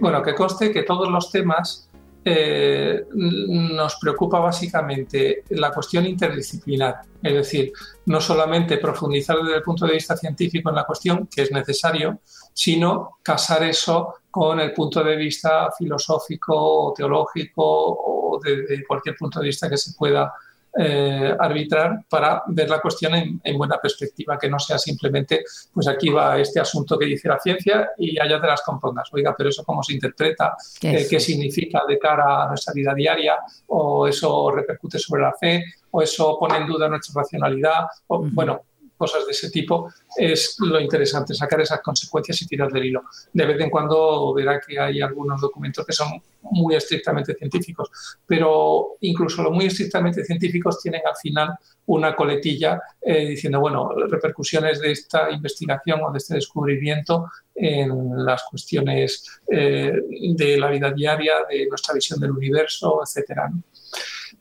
bueno, 0.00 0.22
que 0.22 0.34
conste 0.34 0.72
que 0.72 0.82
todos 0.82 1.08
los 1.08 1.30
temas 1.30 1.88
eh, 2.24 3.04
nos 3.12 3.96
preocupa 3.96 4.38
básicamente 4.38 5.42
la 5.50 5.72
cuestión 5.72 6.06
interdisciplinar, 6.06 7.00
es 7.22 7.34
decir, 7.34 7.72
no 8.06 8.20
solamente 8.20 8.78
profundizar 8.78 9.38
desde 9.38 9.56
el 9.56 9.62
punto 9.62 9.86
de 9.86 9.94
vista 9.94 10.16
científico 10.16 10.68
en 10.68 10.76
la 10.76 10.84
cuestión, 10.84 11.26
que 11.26 11.42
es 11.42 11.50
necesario, 11.50 12.20
sino 12.52 13.18
casar 13.22 13.64
eso 13.64 14.14
con 14.30 14.60
el 14.60 14.72
punto 14.72 15.02
de 15.02 15.16
vista 15.16 15.70
filosófico 15.76 16.54
o 16.56 16.92
teológico 16.92 17.62
o 17.64 18.40
de 18.42 18.84
cualquier 18.86 19.16
punto 19.16 19.40
de 19.40 19.46
vista 19.46 19.68
que 19.68 19.76
se 19.76 19.92
pueda 19.92 20.32
eh, 20.78 21.36
arbitrar 21.38 22.04
para 22.08 22.42
ver 22.46 22.70
la 22.70 22.80
cuestión 22.80 23.14
en, 23.14 23.58
buena 23.58 23.78
perspectiva, 23.78 24.38
que 24.38 24.48
no 24.48 24.58
sea 24.58 24.78
simplemente, 24.78 25.44
pues 25.72 25.86
aquí 25.86 26.08
va 26.08 26.38
este 26.38 26.60
asunto 26.60 26.98
que 26.98 27.04
dice 27.04 27.28
la 27.28 27.38
ciencia 27.38 27.90
y 27.98 28.18
allá 28.18 28.40
te 28.40 28.46
las 28.46 28.62
compongas. 28.62 29.08
Oiga, 29.12 29.34
pero 29.36 29.50
eso 29.50 29.64
cómo 29.64 29.82
se 29.82 29.92
interpreta, 29.92 30.56
eh, 30.80 31.06
qué 31.08 31.20
significa 31.20 31.82
de 31.86 31.98
cara 31.98 32.44
a 32.44 32.48
nuestra 32.48 32.72
vida 32.72 32.94
diaria, 32.94 33.36
o 33.66 34.06
eso 34.06 34.50
repercute 34.50 34.98
sobre 34.98 35.22
la 35.22 35.32
fe, 35.32 35.62
o 35.90 36.00
eso 36.00 36.38
pone 36.40 36.56
en 36.56 36.66
duda 36.66 36.88
nuestra 36.88 37.20
racionalidad, 37.20 37.86
o, 38.06 38.24
bueno, 38.32 38.62
cosas 39.02 39.26
de 39.26 39.32
ese 39.32 39.50
tipo, 39.50 39.92
es 40.16 40.54
lo 40.60 40.78
interesante, 40.78 41.34
sacar 41.34 41.60
esas 41.60 41.80
consecuencias 41.80 42.40
y 42.40 42.46
tirar 42.46 42.70
del 42.70 42.84
hilo. 42.84 43.02
De 43.32 43.44
vez 43.44 43.60
en 43.60 43.68
cuando 43.68 44.32
verá 44.32 44.60
que 44.60 44.78
hay 44.78 45.00
algunos 45.00 45.40
documentos 45.40 45.84
que 45.84 45.92
son 45.92 46.22
muy 46.42 46.76
estrictamente 46.76 47.34
científicos, 47.34 47.90
pero 48.24 48.96
incluso 49.00 49.42
los 49.42 49.52
muy 49.52 49.66
estrictamente 49.66 50.24
científicos 50.24 50.80
tienen 50.80 51.02
al 51.04 51.16
final 51.16 51.48
una 51.86 52.14
coletilla 52.14 52.80
eh, 53.00 53.26
diciendo, 53.30 53.58
bueno, 53.58 53.90
repercusiones 54.08 54.78
de 54.80 54.92
esta 54.92 55.28
investigación 55.32 56.00
o 56.04 56.12
de 56.12 56.18
este 56.18 56.36
descubrimiento 56.36 57.26
en 57.56 58.24
las 58.24 58.44
cuestiones 58.44 59.40
eh, 59.50 59.92
de 60.36 60.58
la 60.58 60.70
vida 60.70 60.92
diaria, 60.92 61.34
de 61.50 61.66
nuestra 61.66 61.92
visión 61.92 62.20
del 62.20 62.30
universo, 62.30 63.00
etcétera. 63.02 63.50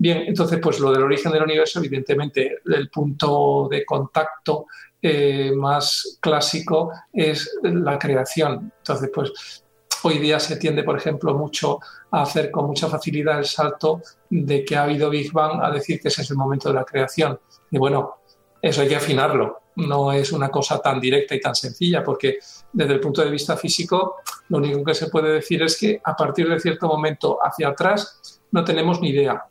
Bien, 0.01 0.23
entonces, 0.25 0.57
pues 0.59 0.79
lo 0.79 0.91
del 0.91 1.03
origen 1.03 1.31
del 1.31 1.43
universo, 1.43 1.77
evidentemente, 1.77 2.57
el 2.65 2.89
punto 2.89 3.67
de 3.69 3.85
contacto 3.85 4.65
eh, 4.99 5.51
más 5.55 6.17
clásico 6.19 6.91
es 7.13 7.59
la 7.61 7.99
creación. 7.99 8.73
Entonces, 8.77 9.11
pues 9.13 9.63
Hoy 10.03 10.17
día 10.17 10.39
se 10.39 10.55
tiende, 10.55 10.81
por 10.81 10.97
ejemplo, 10.97 11.35
mucho 11.35 11.77
a 12.09 12.23
hacer 12.23 12.49
con 12.49 12.65
mucha 12.65 12.87
facilidad 12.87 13.37
el 13.37 13.45
salto 13.45 14.01
de 14.27 14.65
que 14.65 14.75
ha 14.75 14.85
habido 14.85 15.11
Big 15.11 15.31
Bang 15.31 15.61
a 15.61 15.69
decir 15.69 16.01
que 16.01 16.07
ese 16.07 16.23
es 16.23 16.31
el 16.31 16.37
momento 16.37 16.69
de 16.69 16.75
la 16.75 16.83
creación. 16.83 17.39
Y 17.69 17.77
bueno, 17.77 18.15
eso 18.59 18.81
hay 18.81 18.87
que 18.87 18.95
afinarlo. 18.95 19.59
No 19.75 20.11
es 20.11 20.31
una 20.31 20.49
cosa 20.49 20.79
tan 20.79 20.99
directa 20.99 21.35
y 21.35 21.39
tan 21.39 21.53
sencilla, 21.53 22.03
porque 22.03 22.39
desde 22.73 22.93
el 22.93 22.99
punto 22.99 23.23
de 23.23 23.29
vista 23.29 23.55
físico, 23.55 24.15
lo 24.49 24.57
único 24.57 24.83
que 24.83 24.95
se 24.95 25.11
puede 25.11 25.33
decir 25.33 25.61
es 25.61 25.77
que 25.77 26.01
a 26.03 26.15
partir 26.15 26.49
de 26.49 26.59
cierto 26.59 26.87
momento 26.87 27.37
hacia 27.39 27.67
atrás 27.67 28.41
no 28.49 28.63
tenemos 28.63 28.99
ni 29.01 29.09
idea, 29.09 29.45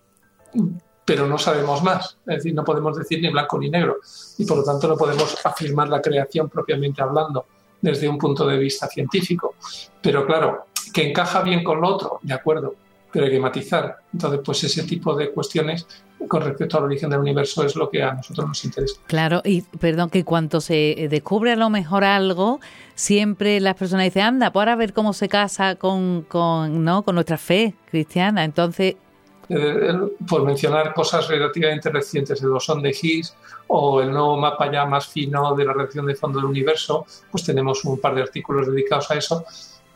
pero 1.04 1.26
no 1.26 1.38
sabemos 1.38 1.82
más. 1.82 2.18
Es 2.26 2.36
decir, 2.36 2.54
no 2.54 2.64
podemos 2.64 2.96
decir 2.96 3.20
ni 3.20 3.30
blanco 3.30 3.58
ni 3.58 3.68
negro 3.68 3.96
y 4.38 4.44
por 4.44 4.58
lo 4.58 4.64
tanto 4.64 4.86
no 4.86 4.96
podemos 4.96 5.36
afirmar 5.44 5.88
la 5.88 6.00
creación 6.00 6.48
propiamente 6.48 7.02
hablando 7.02 7.46
desde 7.80 8.08
un 8.08 8.18
punto 8.18 8.46
de 8.46 8.58
vista 8.58 8.86
científico. 8.86 9.54
Pero 10.00 10.26
claro, 10.26 10.66
que 10.92 11.08
encaja 11.08 11.42
bien 11.42 11.64
con 11.64 11.80
lo 11.80 11.88
otro, 11.88 12.20
de 12.22 12.34
acuerdo, 12.34 12.74
pero 13.10 13.24
hay 13.24 13.32
que 13.32 13.40
matizar. 13.40 13.96
Entonces, 14.12 14.40
pues 14.44 14.62
ese 14.64 14.84
tipo 14.84 15.14
de 15.14 15.30
cuestiones 15.30 15.86
con 16.28 16.42
respecto 16.42 16.76
al 16.78 16.84
origen 16.84 17.10
del 17.10 17.20
universo 17.20 17.64
es 17.64 17.74
lo 17.74 17.90
que 17.90 18.02
a 18.02 18.14
nosotros 18.14 18.46
nos 18.46 18.64
interesa. 18.64 19.00
Claro, 19.06 19.40
y 19.44 19.62
perdón 19.62 20.10
que 20.10 20.24
cuando 20.24 20.60
se 20.60 21.08
descubre 21.10 21.52
a 21.52 21.56
lo 21.56 21.70
mejor 21.70 22.04
algo, 22.04 22.60
siempre 22.94 23.58
las 23.60 23.74
personas 23.74 24.04
dicen, 24.04 24.22
anda, 24.22 24.52
pues 24.52 24.60
ahora 24.60 24.76
ver 24.76 24.92
cómo 24.92 25.12
se 25.12 25.28
casa 25.28 25.74
con, 25.74 26.22
con, 26.22 26.84
¿no? 26.84 27.02
con 27.02 27.14
nuestra 27.14 27.38
fe 27.38 27.74
cristiana. 27.90 28.44
Entonces, 28.44 28.96
eh, 29.52 29.92
por 30.28 30.44
mencionar 30.44 30.94
cosas 30.94 31.26
relativamente 31.26 31.90
recientes, 31.90 32.40
el 32.40 32.50
bosón 32.50 32.80
de 32.80 32.90
Higgs 32.90 33.36
o 33.66 34.00
el 34.00 34.12
nuevo 34.12 34.36
mapa 34.36 34.70
ya 34.70 34.86
más 34.86 35.08
fino 35.08 35.56
de 35.56 35.64
la 35.64 35.72
reacción 35.72 36.06
de 36.06 36.14
fondo 36.14 36.38
del 36.38 36.46
universo, 36.46 37.04
pues 37.32 37.44
tenemos 37.44 37.84
un 37.84 38.00
par 38.00 38.14
de 38.14 38.22
artículos 38.22 38.68
dedicados 38.68 39.10
a 39.10 39.16
eso. 39.16 39.44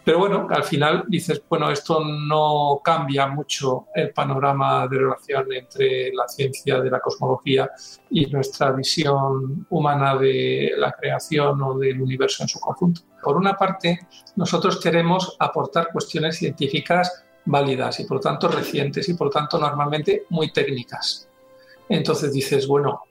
Pero 0.05 0.19
bueno, 0.19 0.49
al 0.51 0.65
final 0.65 1.05
dices, 1.07 1.41
bueno, 1.49 1.71
esto 1.71 2.05
no 2.05 2.81
cambia 2.85 3.29
mucho 3.29 3.87
el 3.95 4.11
panorama 4.11 4.89
de 4.89 4.99
relación 4.99 5.51
entre 5.53 6.13
la 6.13 6.27
ciencia 6.29 6.81
de 6.81 6.91
la 6.91 7.01
cosmología 7.01 7.71
y 8.11 8.27
nuestra 8.27 8.73
visión 8.73 9.67
humana 9.71 10.17
de 10.17 10.73
la 10.77 10.93
creación 10.93 11.63
o 11.63 11.79
del 11.79 12.03
universo 12.03 12.43
en 12.43 12.49
su 12.49 12.59
conjunto. 12.61 13.03
Por 13.23 13.37
una 13.37 13.57
parte, 13.57 14.01
nosotros 14.37 14.79
queremos 14.79 15.37
aportar 15.39 15.89
cuestiones 15.91 16.37
científicas 16.37 17.24
válidas 17.45 18.01
y 18.01 18.05
por 18.05 18.17
lo 18.17 18.21
tanto 18.21 18.49
recientes 18.49 19.09
y 19.09 19.15
por 19.15 19.29
lo 19.29 19.31
tanto 19.31 19.59
normalmente 19.59 20.25
muy 20.31 20.53
técnicas. 20.53 21.29
Entonces 21.89 22.33
dices, 22.33 22.67
bueno, 22.67 23.03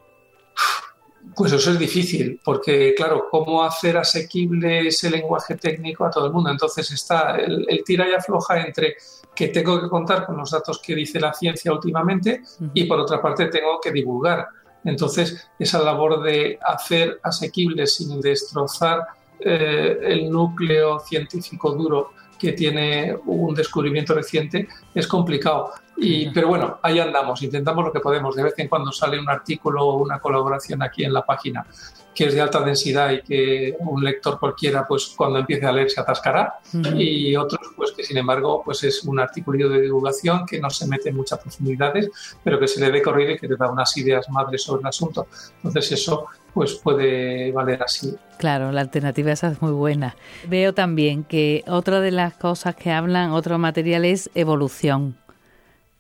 pues 1.36 1.52
eso 1.54 1.72
es 1.72 1.80
difícil, 1.80 2.40
porque 2.44 2.94
claro, 2.96 3.28
¿cómo 3.30 3.64
hacer 3.64 3.98
asequible 3.98 4.88
ese 4.88 5.10
lenguaje 5.10 5.56
técnico 5.56 6.06
a 6.06 6.12
todo 6.12 6.28
el 6.28 6.34
mundo? 6.34 6.50
Entonces 6.50 6.92
está 6.92 7.38
el, 7.38 7.84
tira 7.86 8.08
y 8.08 8.14
afloja 8.14 8.62
entre 8.62 8.98
que 9.34 9.48
tengo 9.48 9.82
que 9.82 9.90
contar 9.90 10.26
con 10.26 10.38
los 10.38 10.52
datos 10.52 10.80
que 10.80 10.96
dice 10.96 11.20
la 11.20 11.34
ciencia 11.34 11.72
últimamente 11.72 12.44
y 12.74 12.84
por 12.86 13.00
otra 13.00 13.22
parte 13.22 13.48
tengo 13.48 13.80
que 13.82 13.92
divulgar. 13.92 14.48
Entonces, 14.86 15.50
esa 15.58 15.82
labor 15.82 16.22
de 16.22 16.60
hacer 16.62 17.20
asequible 17.24 17.88
sin 17.88 18.20
destrozar 18.20 19.00
eh, 19.40 19.98
el 20.04 20.30
núcleo 20.30 21.00
científico 21.00 21.72
duro 21.72 22.12
que 22.38 22.54
tiene 22.54 23.16
un 23.26 23.54
descubrimiento 23.56 24.14
reciente, 24.14 24.68
es 24.94 25.08
complicado. 25.08 25.72
Y, 25.98 26.30
pero 26.32 26.48
bueno, 26.48 26.80
ahí 26.82 27.00
andamos, 27.00 27.42
intentamos 27.44 27.86
lo 27.86 27.92
que 27.92 28.00
podemos. 28.00 28.36
De 28.36 28.44
vez 28.44 28.54
en 28.58 28.68
cuando 28.68 28.92
sale 28.92 29.20
un 29.20 29.30
artículo 29.30 29.86
o 29.86 30.04
una 30.04 30.20
colaboración 30.20 30.82
aquí 30.82 31.04
en 31.04 31.14
la 31.14 31.26
página 31.26 31.66
que 32.14 32.26
es 32.26 32.34
de 32.34 32.42
alta 32.42 32.62
densidad 32.62 33.12
y 33.12 33.22
que 33.22 33.76
un 33.80 34.04
lector 34.04 34.40
cualquiera, 34.40 34.88
pues 34.88 35.14
cuando 35.18 35.40
empiece 35.40 35.66
a 35.66 35.72
leer 35.72 35.90
se 35.90 36.00
atascará. 36.00 36.60
Y 36.96 37.36
otros, 37.36 37.72
pues 37.76 37.92
que 37.92 38.04
sin 38.04 38.18
embargo, 38.18 38.62
pues 38.64 38.84
es 38.84 39.04
un 39.04 39.20
artículo 39.20 39.70
de 39.70 39.82
divulgación 39.82 40.46
que 40.46 40.60
no 40.60 40.70
se 40.70 40.88
mete 40.88 41.10
en 41.10 41.16
muchas 41.16 41.40
profundidades, 41.40 42.10
pero 42.44 42.60
que 42.60 42.68
se 42.68 42.80
le 42.80 42.92
dé 42.92 43.02
corrido 43.02 43.32
y 43.32 43.38
que 43.38 43.48
te 43.48 43.56
da 43.56 43.70
unas 43.72 43.96
ideas 43.98 44.30
madres 44.30 44.64
sobre 44.64 44.82
el 44.82 44.88
asunto. 44.88 45.28
Entonces 45.64 45.92
eso 45.94 46.28
pues 46.54 46.76
puede 46.76 47.52
valer 47.52 47.82
así. 47.84 48.16
Claro, 48.38 48.72
la 48.72 48.82
alternativa 48.82 49.32
esa 49.32 49.50
es 49.50 49.62
muy 49.62 49.72
buena. 49.72 50.16
Veo 50.48 50.74
también 50.74 51.24
que 51.24 51.64
otra 51.68 52.00
de 52.00 52.12
las 52.12 52.36
cosas 52.36 52.76
que 52.76 52.92
hablan, 52.92 53.32
otro 53.32 53.58
material 53.58 54.06
es 54.06 54.30
evolución. 54.36 55.18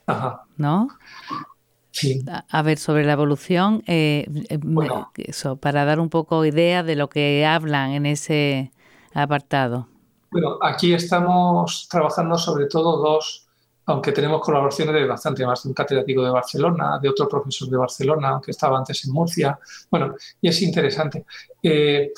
Ajá. 0.05 0.43
¿No? 0.57 0.89
Sí. 1.91 2.23
A, 2.49 2.61
ver, 2.63 2.79
sobre 2.79 3.05
la 3.05 3.13
evolución, 3.13 3.83
eh, 3.85 4.25
eh, 4.49 4.59
eso, 5.17 5.57
para 5.57 5.85
dar 5.85 5.99
un 5.99 6.09
poco 6.09 6.43
idea 6.43 6.83
de 6.83 6.95
lo 6.95 7.07
que 7.07 7.45
hablan 7.45 7.91
en 7.91 8.05
ese 8.05 8.71
apartado. 9.13 9.87
Bueno, 10.31 10.57
aquí 10.63 10.93
estamos 10.93 11.87
trabajando 11.89 12.37
sobre 12.37 12.65
todo 12.65 12.97
dos 12.97 13.42
aunque 13.85 14.11
tenemos 14.11 14.41
colaboraciones 14.41 14.95
de 14.95 15.05
bastante 15.05 15.45
más, 15.45 15.63
de 15.63 15.69
un 15.69 15.73
catedrático 15.73 16.23
de 16.23 16.29
Barcelona, 16.29 16.99
de 17.01 17.09
otro 17.09 17.27
profesor 17.27 17.69
de 17.69 17.77
Barcelona, 17.77 18.29
aunque 18.29 18.51
estaba 18.51 18.77
antes 18.77 19.03
en 19.05 19.11
Murcia. 19.11 19.59
Bueno, 19.89 20.15
y 20.41 20.47
es 20.47 20.61
interesante. 20.61 21.25
Eh, 21.61 22.11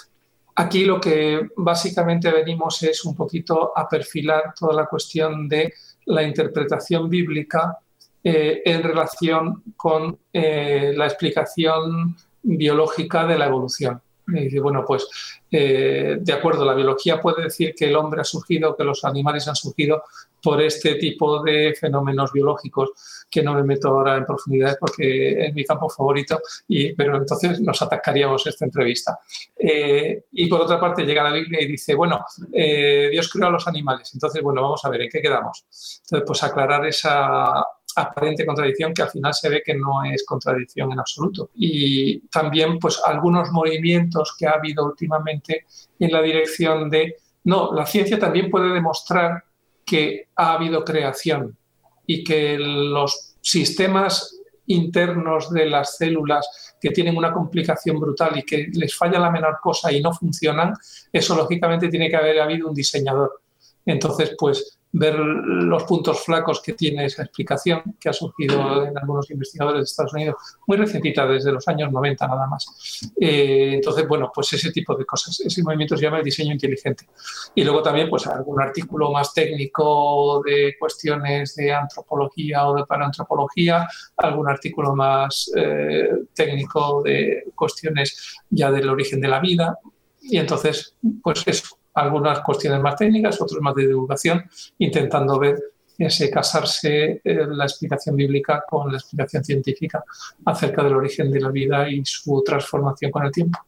aquí 0.56 0.86
lo 0.86 1.00
que 1.00 1.50
básicamente 1.58 2.32
venimos 2.32 2.84
es 2.84 3.04
un 3.06 3.16
poquito 3.16 3.76
a 3.76 3.90
perfilar 3.90 4.54
toda 4.58 4.74
la 4.74 4.86
cuestión 4.86 5.48
de 5.48 5.74
la 6.06 6.22
interpretación 6.22 7.10
bíblica 7.10 7.80
eh, 8.24 8.62
en 8.64 8.84
relación 8.84 9.64
con 9.76 10.20
eh, 10.32 10.94
la 10.96 11.06
explicación 11.06 12.16
biológica 12.44 13.26
de 13.26 13.38
la 13.40 13.48
evolución. 13.48 14.00
Y 14.28 14.58
bueno, 14.58 14.84
pues 14.86 15.08
de 15.52 16.34
acuerdo, 16.34 16.66
la 16.66 16.74
biología 16.74 17.22
puede 17.22 17.44
decir 17.44 17.76
que 17.76 17.86
el 17.86 17.96
hombre 17.96 18.22
ha 18.22 18.24
surgido, 18.24 18.76
que 18.76 18.84
los 18.84 19.06
animales 19.06 19.48
han 19.48 19.56
surgido 19.56 20.02
por 20.46 20.62
este 20.62 20.94
tipo 20.94 21.42
de 21.42 21.74
fenómenos 21.74 22.32
biológicos 22.32 22.92
que 23.32 23.42
no 23.42 23.56
me 23.56 23.64
meto 23.64 23.88
ahora 23.88 24.16
en 24.16 24.28
profundidad 24.28 24.78
porque 24.80 25.44
es 25.44 25.56
mi 25.56 25.66
campo 25.66 25.90
favorito, 25.90 26.40
y, 26.68 26.94
pero 26.94 27.18
entonces 27.18 27.60
nos 27.62 27.82
atacaríamos 27.82 28.46
esta 28.46 28.64
entrevista. 28.64 29.18
Eh, 29.58 30.26
y 30.34 30.48
por 30.48 30.62
otra 30.62 30.80
parte 30.80 31.04
llega 31.04 31.24
la 31.24 31.34
Biblia 31.34 31.64
y 31.64 31.66
dice, 31.66 31.96
bueno, 31.96 32.24
eh, 32.54 33.10
Dios 33.12 33.28
creó 33.32 33.48
a 33.48 33.50
los 33.50 33.68
animales, 33.68 34.12
entonces, 34.14 34.44
bueno, 34.44 34.62
vamos 34.62 34.86
a 34.86 34.90
ver, 34.90 35.02
¿en 35.02 35.10
qué 35.10 35.20
quedamos? 35.20 35.66
Entonces, 36.04 36.28
pues 36.28 36.44
aclarar 36.44 36.86
esa 36.86 37.66
aparente 37.96 38.46
contradicción 38.46 38.94
que 38.94 39.02
al 39.02 39.10
final 39.10 39.34
se 39.34 39.50
ve 39.50 39.64
que 39.66 39.74
no 39.74 40.04
es 40.04 40.24
contradicción 40.26 40.92
en 40.92 41.00
absoluto. 41.00 41.50
Y 41.56 42.20
también, 42.28 42.78
pues, 42.78 43.02
algunos 43.04 43.50
movimientos 43.50 44.36
que 44.38 44.46
ha 44.46 44.52
habido 44.52 44.86
últimamente 44.86 45.66
en 45.98 46.12
la 46.12 46.22
dirección 46.22 46.88
de, 46.92 47.16
no, 47.46 47.74
la 47.74 47.88
ciencia 47.88 48.20
también 48.20 48.52
puede 48.52 48.72
demostrar 48.72 49.44
que 49.86 50.30
ha 50.36 50.54
habido 50.54 50.84
creación 50.84 51.58
y 52.08 52.24
que 52.24 52.58
los 52.58 53.36
sistemas 53.42 54.40
internos 54.68 55.52
de 55.52 55.68
las 55.68 55.98
células 55.98 56.76
que 56.82 56.90
tienen 56.90 57.18
una 57.18 57.32
complicación 57.32 58.00
brutal 58.00 58.38
y 58.38 58.44
que 58.44 58.68
les 58.74 58.96
falla 58.96 59.20
la 59.20 59.32
menor 59.32 59.60
cosa 59.62 59.92
y 59.92 60.02
no 60.02 60.14
funcionan, 60.14 60.74
eso 61.12 61.36
lógicamente 61.36 61.88
tiene 61.90 62.10
que 62.10 62.16
haber 62.16 62.40
habido 62.40 62.68
un 62.68 62.74
diseñador. 62.74 63.42
Entonces, 63.86 64.36
pues 64.38 64.80
ver 64.98 65.16
los 65.16 65.84
puntos 65.84 66.24
flacos 66.24 66.62
que 66.62 66.72
tiene 66.72 67.06
esa 67.06 67.24
explicación 67.24 67.82
que 68.00 68.08
ha 68.08 68.14
surgido 68.14 68.86
en 68.86 68.98
algunos 68.98 69.30
investigadores 69.30 69.82
de 69.82 69.84
Estados 69.84 70.14
Unidos, 70.14 70.36
muy 70.68 70.78
recientita, 70.78 71.28
desde 71.28 71.52
los 71.52 71.68
años 71.68 71.92
90 71.92 72.26
nada 72.26 72.48
más. 72.48 73.12
Eh, 73.20 73.74
entonces, 73.74 74.08
bueno, 74.08 74.32
pues 74.34 74.54
ese 74.54 74.72
tipo 74.72 74.96
de 74.96 75.06
cosas, 75.06 75.38
ese 75.42 75.64
movimiento 75.64 75.98
se 75.98 76.04
llama 76.04 76.20
el 76.20 76.24
diseño 76.24 76.54
inteligente. 76.54 77.08
Y 77.54 77.66
luego 77.66 77.82
también, 77.82 78.10
pues 78.10 78.26
algún 78.28 78.62
artículo 78.62 79.12
más 79.12 79.34
técnico 79.34 80.42
de 80.46 80.76
cuestiones 80.80 81.56
de 81.56 81.74
antropología 81.74 82.66
o 82.66 82.76
de 82.76 82.86
paleoantropología, 82.86 83.88
algún 84.16 84.50
artículo 84.50 84.96
más 84.96 85.52
eh, 85.58 86.08
técnico 86.34 87.02
de 87.04 87.44
cuestiones 87.54 88.38
ya 88.50 88.72
del 88.72 88.88
origen 88.88 89.20
de 89.20 89.28
la 89.28 89.42
vida. 89.42 89.78
Y 90.22 90.38
entonces, 90.38 90.96
pues 91.22 91.44
eso, 91.46 91.78
algunas 91.96 92.42
cuestiones 92.42 92.82
más 92.82 92.96
técnicas, 92.96 93.42
otras 93.42 93.62
más 93.62 93.76
de 93.76 93.88
divulgación, 93.88 94.44
intentando 94.78 95.40
ver 95.40 95.58
ese 95.98 96.30
casarse 96.30 97.22
eh, 97.24 97.48
la 97.48 97.64
explicación 97.64 98.16
bíblica 98.16 98.64
con 98.70 98.92
la 98.92 98.98
explicación 98.98 99.44
científica 99.44 100.04
acerca 100.44 100.84
del 100.84 100.94
origen 100.94 101.32
de 101.32 101.40
la 101.40 101.50
vida 101.50 101.90
y 101.90 102.04
su 102.04 102.44
transformación 102.46 103.12
con 103.12 103.26
el 103.26 103.32
tiempo. 103.32 103.60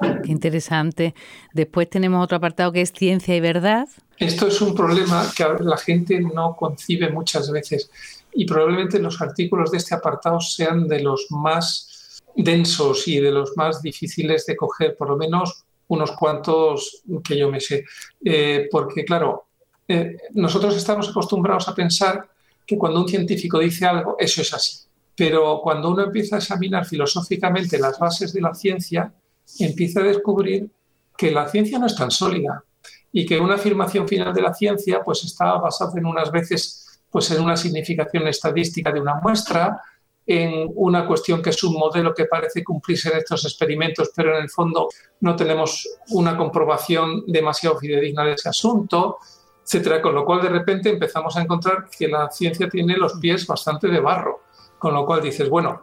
Qué 0.00 0.32
interesante. 0.32 1.14
Después 1.52 1.88
tenemos 1.88 2.22
otro 2.22 2.36
apartado 2.36 2.72
que 2.72 2.82
es 2.82 2.92
ciencia 2.92 3.34
y 3.34 3.40
verdad. 3.40 3.88
Esto 4.18 4.48
es 4.48 4.60
un 4.60 4.74
problema 4.74 5.24
que 5.36 5.44
la 5.60 5.76
gente 5.76 6.20
no 6.20 6.56
concibe 6.56 7.10
muchas 7.10 7.50
veces 7.50 7.90
y 8.32 8.44
probablemente 8.46 8.98
los 8.98 9.20
artículos 9.20 9.70
de 9.70 9.78
este 9.78 9.94
apartado 9.94 10.40
sean 10.40 10.88
de 10.88 11.00
los 11.00 11.26
más 11.30 12.20
densos 12.34 13.08
y 13.08 13.20
de 13.20 13.30
los 13.30 13.56
más 13.56 13.80
difíciles 13.80 14.44
de 14.46 14.56
coger, 14.56 14.96
por 14.96 15.08
lo 15.08 15.16
menos 15.16 15.65
unos 15.88 16.12
cuantos 16.12 17.02
que 17.22 17.38
yo 17.38 17.50
me 17.50 17.60
sé. 17.60 17.84
Eh, 18.24 18.68
porque, 18.70 19.04
claro, 19.04 19.48
eh, 19.88 20.16
nosotros 20.34 20.76
estamos 20.76 21.08
acostumbrados 21.08 21.68
a 21.68 21.74
pensar 21.74 22.28
que 22.66 22.76
cuando 22.76 23.00
un 23.00 23.08
científico 23.08 23.58
dice 23.58 23.86
algo, 23.86 24.16
eso 24.18 24.42
es 24.42 24.52
así. 24.52 24.78
Pero 25.14 25.60
cuando 25.62 25.90
uno 25.90 26.02
empieza 26.02 26.36
a 26.36 26.38
examinar 26.38 26.84
filosóficamente 26.84 27.78
las 27.78 27.98
bases 27.98 28.32
de 28.32 28.40
la 28.40 28.54
ciencia, 28.54 29.12
empieza 29.60 30.00
a 30.00 30.04
descubrir 30.04 30.68
que 31.16 31.30
la 31.30 31.48
ciencia 31.48 31.78
no 31.78 31.86
es 31.86 31.94
tan 31.94 32.10
sólida 32.10 32.64
y 33.12 33.24
que 33.24 33.40
una 33.40 33.54
afirmación 33.54 34.06
final 34.06 34.34
de 34.34 34.42
la 34.42 34.52
ciencia 34.52 35.00
pues 35.02 35.24
está 35.24 35.54
basada 35.54 35.92
en 35.96 36.06
unas 36.06 36.30
veces 36.30 37.00
pues 37.10 37.30
en 37.30 37.42
una 37.42 37.56
significación 37.56 38.28
estadística 38.28 38.92
de 38.92 39.00
una 39.00 39.14
muestra, 39.14 39.80
en 40.26 40.70
una 40.74 41.06
cuestión 41.06 41.40
que 41.40 41.50
es 41.50 41.62
un 41.62 41.74
modelo 41.74 42.12
que 42.12 42.24
parece 42.24 42.64
cumplirse 42.64 43.10
en 43.10 43.18
estos 43.18 43.44
experimentos, 43.44 44.10
pero 44.14 44.36
en 44.36 44.42
el 44.42 44.50
fondo 44.50 44.88
no 45.20 45.36
tenemos 45.36 45.88
una 46.10 46.36
comprobación 46.36 47.24
demasiado 47.26 47.78
fidedigna 47.78 48.24
de 48.24 48.32
ese 48.32 48.48
asunto, 48.48 49.18
etcétera. 49.62 50.02
Con 50.02 50.14
lo 50.14 50.24
cual, 50.24 50.42
de 50.42 50.48
repente 50.48 50.90
empezamos 50.90 51.36
a 51.36 51.42
encontrar 51.42 51.88
que 51.96 52.08
la 52.08 52.30
ciencia 52.30 52.68
tiene 52.68 52.96
los 52.96 53.14
pies 53.20 53.46
bastante 53.46 53.88
de 53.88 54.00
barro. 54.00 54.40
Con 54.78 54.94
lo 54.94 55.06
cual 55.06 55.22
dices, 55.22 55.48
bueno, 55.48 55.82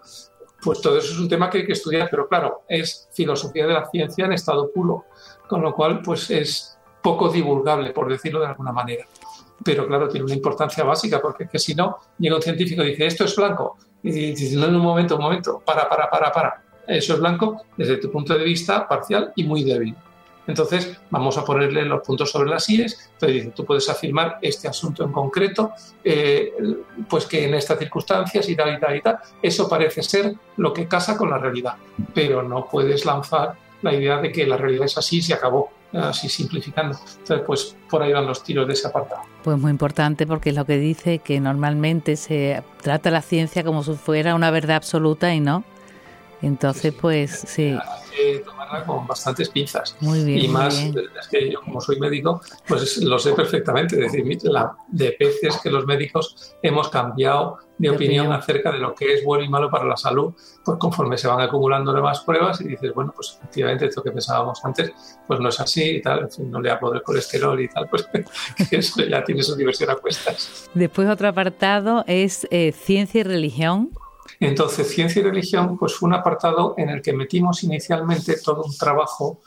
pues 0.62 0.82
todo 0.82 0.98
eso 0.98 1.14
es 1.14 1.20
un 1.20 1.28
tema 1.28 1.50
que 1.50 1.60
hay 1.60 1.66
que 1.66 1.74
estudiar, 1.74 2.08
pero 2.10 2.28
claro, 2.28 2.62
es 2.68 3.10
filosofía 3.14 3.66
de 3.66 3.74
la 3.74 3.86
ciencia 3.90 4.26
en 4.26 4.34
estado 4.34 4.72
puro, 4.72 5.06
con 5.48 5.62
lo 5.62 5.74
cual, 5.74 6.02
pues 6.02 6.30
es 6.30 6.78
poco 7.02 7.30
divulgable, 7.30 7.92
por 7.92 8.10
decirlo 8.10 8.40
de 8.40 8.48
alguna 8.48 8.72
manera. 8.72 9.06
Pero 9.64 9.88
claro, 9.88 10.08
tiene 10.08 10.26
una 10.26 10.36
importancia 10.36 10.84
básica, 10.84 11.22
porque 11.22 11.48
que 11.48 11.60
si 11.60 11.76
no, 11.76 11.98
llega 12.18 12.36
un 12.36 12.42
científico 12.42 12.84
y 12.84 12.92
dice, 12.92 13.06
esto 13.06 13.26
es 13.26 13.36
blanco, 13.36 13.78
y 14.04 14.12
dices, 14.32 14.54
no, 14.54 14.66
en 14.66 14.76
un 14.76 14.82
momento, 14.82 15.16
un 15.16 15.24
momento, 15.24 15.62
para, 15.66 15.88
para, 15.88 16.10
para, 16.10 16.32
para. 16.32 16.62
Eso 16.86 17.14
es 17.14 17.20
blanco 17.20 17.64
desde 17.78 17.98
tu 17.98 18.12
punto 18.12 18.38
de 18.38 18.44
vista 18.44 18.88
parcial 18.88 19.32
y 19.36 19.46
muy 19.46 19.64
débil. 19.64 19.96
Entonces, 20.46 21.00
vamos 21.10 21.38
a 21.38 21.46
ponerle 21.46 21.86
los 21.86 22.02
puntos 22.06 22.30
sobre 22.30 22.50
las 22.50 22.70
IES. 22.70 23.12
Entonces, 23.14 23.36
dice, 23.36 23.54
tú 23.56 23.64
puedes 23.64 23.88
afirmar 23.88 24.40
este 24.42 24.68
asunto 24.68 25.06
en 25.06 25.12
concreto, 25.14 25.72
eh, 26.04 26.54
pues 27.10 27.26
que 27.26 27.46
en 27.46 27.54
estas 27.54 27.80
circunstancias 27.80 28.50
y 28.50 28.56
tal 28.56 28.76
y 28.76 28.80
tal 28.80 28.96
y 28.98 29.02
tal, 29.02 29.20
eso 29.42 29.70
parece 29.70 30.04
ser 30.04 30.36
lo 30.58 30.74
que 30.74 30.88
casa 30.88 31.16
con 31.16 31.30
la 31.30 31.38
realidad. 31.38 31.76
Pero 32.14 32.44
no 32.44 32.68
puedes 32.68 33.06
lanzar 33.06 33.54
la 33.82 33.94
idea 33.94 34.18
de 34.18 34.32
que 34.32 34.46
la 34.46 34.58
realidad 34.58 34.86
es 34.86 34.98
así 34.98 35.18
y 35.18 35.22
se 35.22 35.34
acabó 35.34 35.72
así 35.94 36.30
simplificando. 36.30 36.98
Entonces, 36.98 37.46
pues 37.46 37.76
por 37.90 38.02
ahí 38.02 38.14
van 38.14 38.26
los 38.26 38.44
tiros 38.44 38.68
de 38.68 38.74
ese 38.74 38.88
apartado. 38.88 39.22
Pues 39.44 39.58
muy 39.58 39.72
importante 39.72 40.26
porque 40.26 40.50
es 40.50 40.56
lo 40.56 40.66
que 40.66 40.78
dice 40.78 41.20
que 41.20 41.40
normalmente 41.40 42.16
se 42.16 42.64
trata 42.82 43.12
la 43.12 43.22
ciencia 43.22 43.64
como 43.64 43.84
si 43.84 43.94
fuera 43.94 44.36
una 44.36 44.52
verdad 44.52 44.78
absoluta 44.78 45.34
y 45.34 45.40
no. 45.40 45.64
Entonces, 46.42 46.94
pues 46.94 47.46
sí. 47.48 47.70
Hay 47.70 48.10
que 48.12 48.40
tomarla 48.40 48.84
con 48.84 49.08
bastantes 49.08 49.48
pinzas. 49.50 49.96
Muy 50.02 50.26
bien. 50.26 50.40
Y 50.40 50.48
más, 50.50 50.78
bien. 50.78 51.06
es 51.20 51.28
que 51.30 51.50
yo 51.50 51.62
como 51.62 51.80
soy 51.80 51.98
médico, 52.00 52.42
pues 52.68 52.98
lo 52.98 53.18
sé 53.18 53.32
perfectamente. 53.32 53.96
Es 54.06 54.12
decir, 54.12 54.40
la, 54.44 54.76
de 54.90 55.16
veces 55.18 55.58
que 55.64 55.72
los 55.72 55.86
médicos 55.86 56.54
hemos 56.62 56.90
cambiado 56.90 57.60
de, 57.78 57.90
de 57.90 57.96
opinión, 57.96 58.28
opinión, 58.28 58.40
acerca 58.40 58.72
de 58.72 58.80
lo 58.80 58.94
que 58.94 59.14
es 59.14 59.24
bueno 59.24 59.44
y 59.44 59.50
malo 59.50 59.70
para 59.70 59.86
la 59.86 59.98
salud, 59.98 60.34
pues 60.64 60.78
conforme 60.78 61.18
se 61.18 61.28
van 61.28 61.42
acumulando 61.42 61.92
nuevas 61.92 62.22
pruebas 62.22 62.62
y 62.62 62.70
dices, 62.70 62.94
bueno, 62.94 63.14
pues 63.16 63.38
efectivamente 63.38 63.86
esto 63.86 64.04
que 64.04 64.12
pensábamos 64.12 64.64
antes, 64.64 64.94
pues 65.28 65.40
no 65.40 65.50
es 65.50 65.60
así 65.60 65.98
y 65.98 66.02
tal, 66.02 66.22
en 66.22 66.32
fin, 66.32 66.52
no 66.52 66.62
le 66.62 66.70
hablo 66.70 66.92
del 66.92 67.04
colesterol 67.04 67.60
y 67.60 67.68
tal, 67.68 67.88
pues 67.90 68.08
eso 68.72 69.04
ya 69.04 69.24
tiene 69.24 69.44
su 69.44 69.56
diversión 69.56 69.90
a 69.90 69.96
cuestas. 69.96 70.70
Después 70.74 71.10
otro 71.10 71.28
apartado 71.28 72.04
es 72.08 72.48
eh, 72.52 72.72
ciencia 72.72 73.22
y 73.22 73.24
religión. 73.24 73.92
Entonces, 74.40 74.90
ciencia 74.90 75.22
y 75.22 75.24
religión, 75.24 75.78
pues 75.78 75.96
fue 75.96 76.08
un 76.08 76.16
apartado 76.16 76.76
en 76.78 76.90
el 76.90 77.02
que 77.02 77.14
metimos 77.14 77.64
inicialmente 77.64 78.36
todo 78.44 78.64
un 78.64 78.76
trabajo 78.78 79.42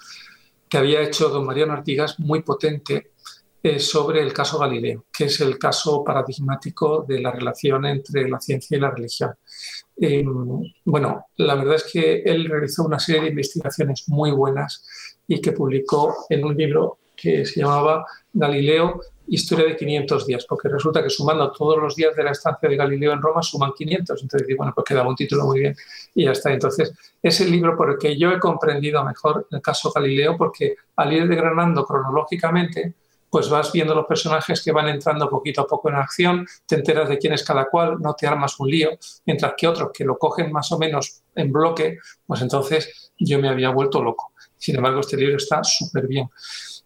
que 0.68 0.78
había 0.78 1.00
hecho 1.02 1.28
don 1.28 1.46
Mariano 1.46 1.72
Artigas 1.72 2.18
muy 2.18 2.42
potente 2.42 3.12
eh, 3.68 3.80
sobre 3.80 4.20
el 4.20 4.32
caso 4.32 4.60
Galileo, 4.60 5.06
que 5.12 5.24
es 5.24 5.40
el 5.40 5.58
caso 5.58 6.04
paradigmático 6.04 7.04
de 7.08 7.20
la 7.20 7.32
relación 7.32 7.84
entre 7.86 8.28
la 8.28 8.38
ciencia 8.38 8.76
y 8.76 8.80
la 8.80 8.92
religión. 8.92 9.32
Eh, 10.00 10.24
bueno, 10.84 11.24
la 11.38 11.56
verdad 11.56 11.74
es 11.74 11.90
que 11.92 12.22
él 12.24 12.44
realizó 12.44 12.84
una 12.84 13.00
serie 13.00 13.22
de 13.22 13.30
investigaciones 13.30 14.04
muy 14.06 14.30
buenas 14.30 14.86
y 15.26 15.40
que 15.40 15.50
publicó 15.50 16.14
en 16.28 16.44
un 16.44 16.56
libro 16.56 16.98
que 17.16 17.44
se 17.44 17.58
llamaba 17.58 18.06
Galileo, 18.32 19.00
Historia 19.26 19.66
de 19.66 19.74
500 19.74 20.24
días, 20.28 20.46
porque 20.48 20.68
resulta 20.68 21.02
que 21.02 21.10
sumando 21.10 21.50
todos 21.50 21.76
los 21.82 21.96
días 21.96 22.14
de 22.14 22.22
la 22.22 22.30
estancia 22.30 22.68
de 22.68 22.76
Galileo 22.76 23.14
en 23.14 23.20
Roma 23.20 23.42
suman 23.42 23.72
500, 23.76 24.22
entonces 24.22 24.56
bueno, 24.56 24.72
pues 24.72 24.84
quedaba 24.84 25.08
un 25.08 25.16
título 25.16 25.44
muy 25.44 25.58
bien 25.58 25.74
y 26.14 26.26
ya 26.26 26.30
está. 26.30 26.52
Entonces, 26.52 26.92
es 27.20 27.40
el 27.40 27.50
libro 27.50 27.76
por 27.76 27.90
el 27.90 27.98
que 27.98 28.16
yo 28.16 28.30
he 28.30 28.38
comprendido 28.38 29.04
mejor 29.04 29.48
el 29.50 29.60
caso 29.60 29.90
Galileo, 29.90 30.36
porque 30.36 30.76
al 30.94 31.12
ir 31.12 31.26
degranando 31.26 31.84
cronológicamente, 31.84 32.94
pues 33.36 33.50
vas 33.50 33.70
viendo 33.70 33.94
los 33.94 34.06
personajes 34.06 34.62
que 34.64 34.72
van 34.72 34.88
entrando 34.88 35.28
poquito 35.28 35.60
a 35.60 35.66
poco 35.66 35.90
en 35.90 35.96
acción, 35.96 36.46
te 36.64 36.76
enteras 36.76 37.06
de 37.06 37.18
quién 37.18 37.34
es 37.34 37.44
cada 37.44 37.66
cual, 37.68 37.98
no 38.00 38.14
te 38.14 38.26
armas 38.26 38.58
un 38.58 38.70
lío, 38.70 38.92
mientras 39.26 39.52
que 39.58 39.68
otros 39.68 39.90
que 39.92 40.06
lo 40.06 40.16
cogen 40.16 40.50
más 40.50 40.72
o 40.72 40.78
menos 40.78 41.22
en 41.34 41.52
bloque, 41.52 41.98
pues 42.26 42.40
entonces 42.40 43.12
yo 43.18 43.38
me 43.38 43.50
había 43.50 43.68
vuelto 43.68 44.02
loco. 44.02 44.32
Sin 44.56 44.76
embargo, 44.76 45.00
este 45.00 45.18
libro 45.18 45.36
está 45.36 45.62
súper 45.62 46.06
bien. 46.06 46.30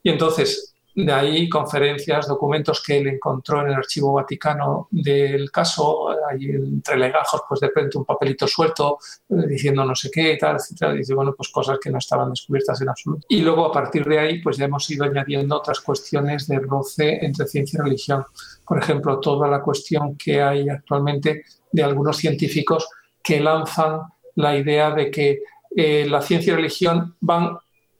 Y 0.02 0.10
entonces, 0.10 0.69
de 1.04 1.12
ahí 1.12 1.48
conferencias, 1.48 2.26
documentos 2.26 2.82
que 2.82 2.98
él 2.98 3.06
encontró 3.06 3.60
en 3.60 3.68
el 3.68 3.74
archivo 3.74 4.12
vaticano 4.14 4.88
del 4.90 5.50
caso, 5.50 6.08
ahí 6.28 6.50
entre 6.50 6.96
legajos, 6.96 7.42
pues 7.48 7.60
de 7.60 7.68
repente 7.68 7.98
un 7.98 8.04
papelito 8.04 8.46
suelto 8.46 8.98
diciendo 9.28 9.84
no 9.84 9.94
sé 9.94 10.10
qué, 10.10 10.36
tal, 10.36 10.56
etcétera. 10.56 10.92
Dice, 10.92 11.14
bueno, 11.14 11.34
pues 11.36 11.48
cosas 11.50 11.78
que 11.78 11.90
no 11.90 11.98
estaban 11.98 12.30
descubiertas 12.30 12.80
en 12.80 12.88
absoluto. 12.88 13.26
Y 13.28 13.42
luego 13.42 13.66
a 13.66 13.72
partir 13.72 14.04
de 14.04 14.18
ahí, 14.18 14.42
pues 14.42 14.56
ya 14.56 14.64
hemos 14.64 14.88
ido 14.90 15.04
añadiendo 15.04 15.56
otras 15.56 15.80
cuestiones 15.80 16.46
de 16.46 16.58
roce 16.58 17.24
entre 17.24 17.46
ciencia 17.46 17.78
y 17.78 17.82
religión. 17.82 18.24
Por 18.66 18.78
ejemplo, 18.78 19.20
toda 19.20 19.48
la 19.48 19.62
cuestión 19.62 20.16
que 20.16 20.42
hay 20.42 20.68
actualmente 20.68 21.44
de 21.72 21.82
algunos 21.82 22.16
científicos 22.16 22.88
que 23.22 23.40
lanzan 23.40 24.00
la 24.36 24.56
idea 24.56 24.90
de 24.90 25.10
que 25.10 25.40
eh, 25.76 26.06
la 26.08 26.20
ciencia 26.22 26.52
y 26.52 26.56
religión 26.56 27.16
van 27.20 27.56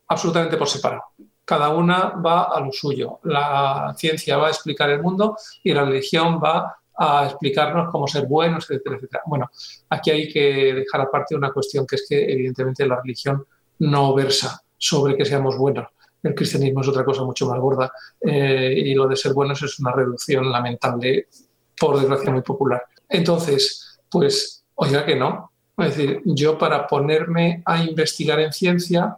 absolutamente 0.08 0.56
por 0.56 0.68
separado 0.68 1.09
cada 1.50 1.70
una 1.70 2.10
va 2.10 2.44
a 2.44 2.60
lo 2.60 2.70
suyo. 2.70 3.18
La 3.24 3.92
ciencia 3.96 4.36
va 4.36 4.46
a 4.46 4.50
explicar 4.50 4.88
el 4.88 5.02
mundo 5.02 5.36
y 5.64 5.74
la 5.74 5.84
religión 5.84 6.40
va 6.40 6.76
a 6.96 7.26
explicarnos 7.26 7.90
cómo 7.90 8.06
ser 8.06 8.26
buenos, 8.26 8.70
etcétera, 8.70 8.94
etcétera. 8.94 9.22
Bueno, 9.26 9.50
aquí 9.88 10.12
hay 10.12 10.32
que 10.32 10.74
dejar 10.74 11.00
aparte 11.00 11.34
una 11.34 11.52
cuestión 11.52 11.88
que 11.88 11.96
es 11.96 12.06
que 12.08 12.32
evidentemente 12.32 12.86
la 12.86 13.00
religión 13.00 13.44
no 13.80 14.14
versa 14.14 14.62
sobre 14.78 15.16
que 15.16 15.24
seamos 15.24 15.58
buenos. 15.58 15.88
El 16.22 16.36
cristianismo 16.36 16.82
es 16.82 16.88
otra 16.88 17.04
cosa 17.04 17.24
mucho 17.24 17.48
más 17.48 17.58
gorda 17.58 17.90
eh, 18.20 18.72
y 18.76 18.94
lo 18.94 19.08
de 19.08 19.16
ser 19.16 19.32
buenos 19.32 19.60
es 19.60 19.76
una 19.80 19.90
reducción 19.90 20.52
lamentable, 20.52 21.26
por 21.76 21.98
desgracia 21.98 22.30
muy 22.30 22.42
popular. 22.42 22.84
Entonces, 23.08 23.98
pues, 24.08 24.64
oiga 24.76 25.04
que 25.04 25.16
no. 25.16 25.50
Es 25.78 25.96
decir, 25.96 26.22
yo 26.26 26.56
para 26.56 26.86
ponerme 26.86 27.64
a 27.64 27.82
investigar 27.82 28.38
en 28.38 28.52
ciencia 28.52 29.16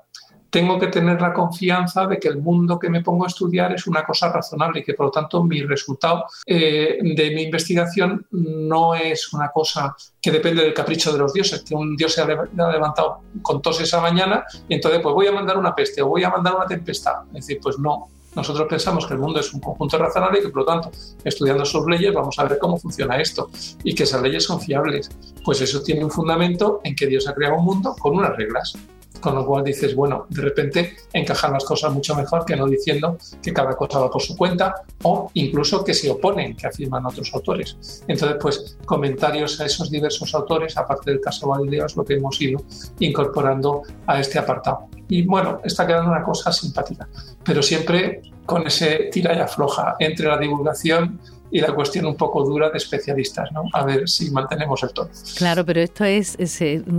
tengo 0.53 0.79
que 0.79 0.89
tener 0.89 1.19
la 1.19 1.33
confianza 1.33 2.07
de 2.07 2.19
que 2.19 2.29
el 2.29 2.37
mundo 2.37 2.79
que 2.79 2.91
me 2.91 3.01
pongo 3.01 3.25
a 3.25 3.29
estudiar 3.29 3.73
es 3.73 3.87
una 3.87 4.05
cosa 4.05 4.31
razonable 4.31 4.81
y 4.81 4.85
que 4.85 4.93
por 4.93 5.07
lo 5.07 5.11
tanto 5.11 5.43
mi 5.43 5.63
resultado 5.63 6.27
eh, 6.45 6.99
de 7.01 7.31
mi 7.35 7.45
investigación 7.45 8.27
no 8.33 8.95
es 8.95 9.33
una 9.33 9.49
cosa 9.49 9.97
que 10.21 10.31
depende 10.31 10.63
del 10.63 10.75
capricho 10.75 11.11
de 11.11 11.19
los 11.21 11.33
dioses, 11.33 11.63
que 11.63 11.75
un 11.75 11.97
dios 11.97 12.13
se 12.13 12.21
ha 12.21 12.27
levantado 12.27 13.21
con 13.41 13.63
tos 13.63 13.81
esa 13.81 14.03
mañana 14.03 14.45
y 14.69 14.75
entonces 14.75 15.01
pues 15.01 15.15
voy 15.15 15.27
a 15.27 15.33
mandar 15.33 15.57
una 15.57 15.75
peste 15.75 16.03
o 16.03 16.09
voy 16.09 16.23
a 16.23 16.29
mandar 16.29 16.55
una 16.55 16.67
tempestad. 16.67 17.23
Es 17.29 17.47
decir, 17.47 17.59
pues 17.63 17.79
no, 17.79 18.09
nosotros 18.37 18.67
pensamos 18.69 19.07
que 19.07 19.15
el 19.15 19.21
mundo 19.21 19.41
es 19.41 19.55
un 19.55 19.61
conjunto 19.61 19.97
razonable 19.97 20.41
y 20.41 20.43
que, 20.43 20.49
por 20.51 20.61
lo 20.61 20.67
tanto, 20.67 20.91
estudiando 21.25 21.65
sus 21.65 21.87
leyes, 21.87 22.13
vamos 22.13 22.39
a 22.39 22.45
ver 22.45 22.59
cómo 22.59 22.77
funciona 22.77 23.19
esto 23.19 23.49
y 23.85 23.95
que 23.95 24.03
esas 24.03 24.21
leyes 24.21 24.45
son 24.45 24.61
fiables. 24.61 25.09
Pues 25.43 25.63
eso 25.63 25.83
tiene 25.83 26.05
un 26.05 26.11
fundamento 26.11 26.83
en 26.85 26.95
que 26.95 27.07
Dios 27.07 27.27
ha 27.27 27.35
creado 27.35 27.57
un 27.57 27.65
mundo 27.65 27.97
con 27.99 28.15
unas 28.17 28.37
reglas 28.37 28.75
con 29.23 29.37
lo 29.37 29.47
cual 29.47 29.65
dices, 29.65 29.95
bueno, 29.95 30.27
de 30.29 30.43
repente 30.43 30.97
encajan 31.13 31.53
las 31.53 31.65
cosas 31.65 31.93
mucho 31.93 32.15
mejor 32.15 32.45
que 32.45 32.57
no 32.57 32.67
diciendo 32.67 33.17
que 33.41 33.53
cada 33.53 33.75
cosa 33.77 34.01
va 34.01 34.11
por 34.11 34.21
su 34.21 34.37
cuenta 34.37 34.83
o 35.03 35.31
incluso 35.35 35.85
que 35.85 35.95
se 35.95 36.11
oponen, 36.11 36.57
que 36.57 36.67
afirman 36.67 37.07
otros 37.07 37.33
autores. 37.33 38.03
Entonces, 38.09 38.37
pues 38.41 38.77
comentarios 38.85 39.61
a 39.61 39.67
esos 39.67 39.91
diversos 39.91 40.35
autores, 40.35 40.77
aparte 40.77 41.13
del 41.13 41.21
caso 41.21 41.49
Galileo, 41.51 41.87
es 41.87 41.97
lo 41.97 42.05
que 42.05 42.15
hemos 42.15 42.39
ido 42.43 42.61
incorporando 42.99 43.83
a 44.07 44.21
este 44.21 44.39
apartado. 44.39 44.89
Y 45.09 45.23
bueno, 45.23 45.61
está 45.65 45.87
quedando 45.87 46.11
una 46.11 46.25
cosa 46.25 46.53
simpática, 46.53 47.09
pero 47.45 47.63
siempre 47.63 48.23
con 48.45 48.67
ese 48.67 49.09
tira 49.13 49.35
y 49.37 49.39
afloja 49.39 49.95
entre 49.99 50.27
la 50.27 50.37
divulgación 50.37 51.21
y 51.53 51.61
la 51.61 51.75
cuestión 51.75 52.07
un 52.07 52.17
poco 52.17 52.43
dura 52.45 52.71
de 52.71 52.79
especialistas, 52.79 53.53
¿no? 53.53 53.65
A 53.75 53.85
ver 53.85 54.09
si 54.09 54.31
mantenemos 54.31 54.83
el 54.83 54.93
tono. 54.95 55.11
Claro, 55.37 55.67
pero 55.67 55.83
esto 55.83 56.03
es, 56.05 56.39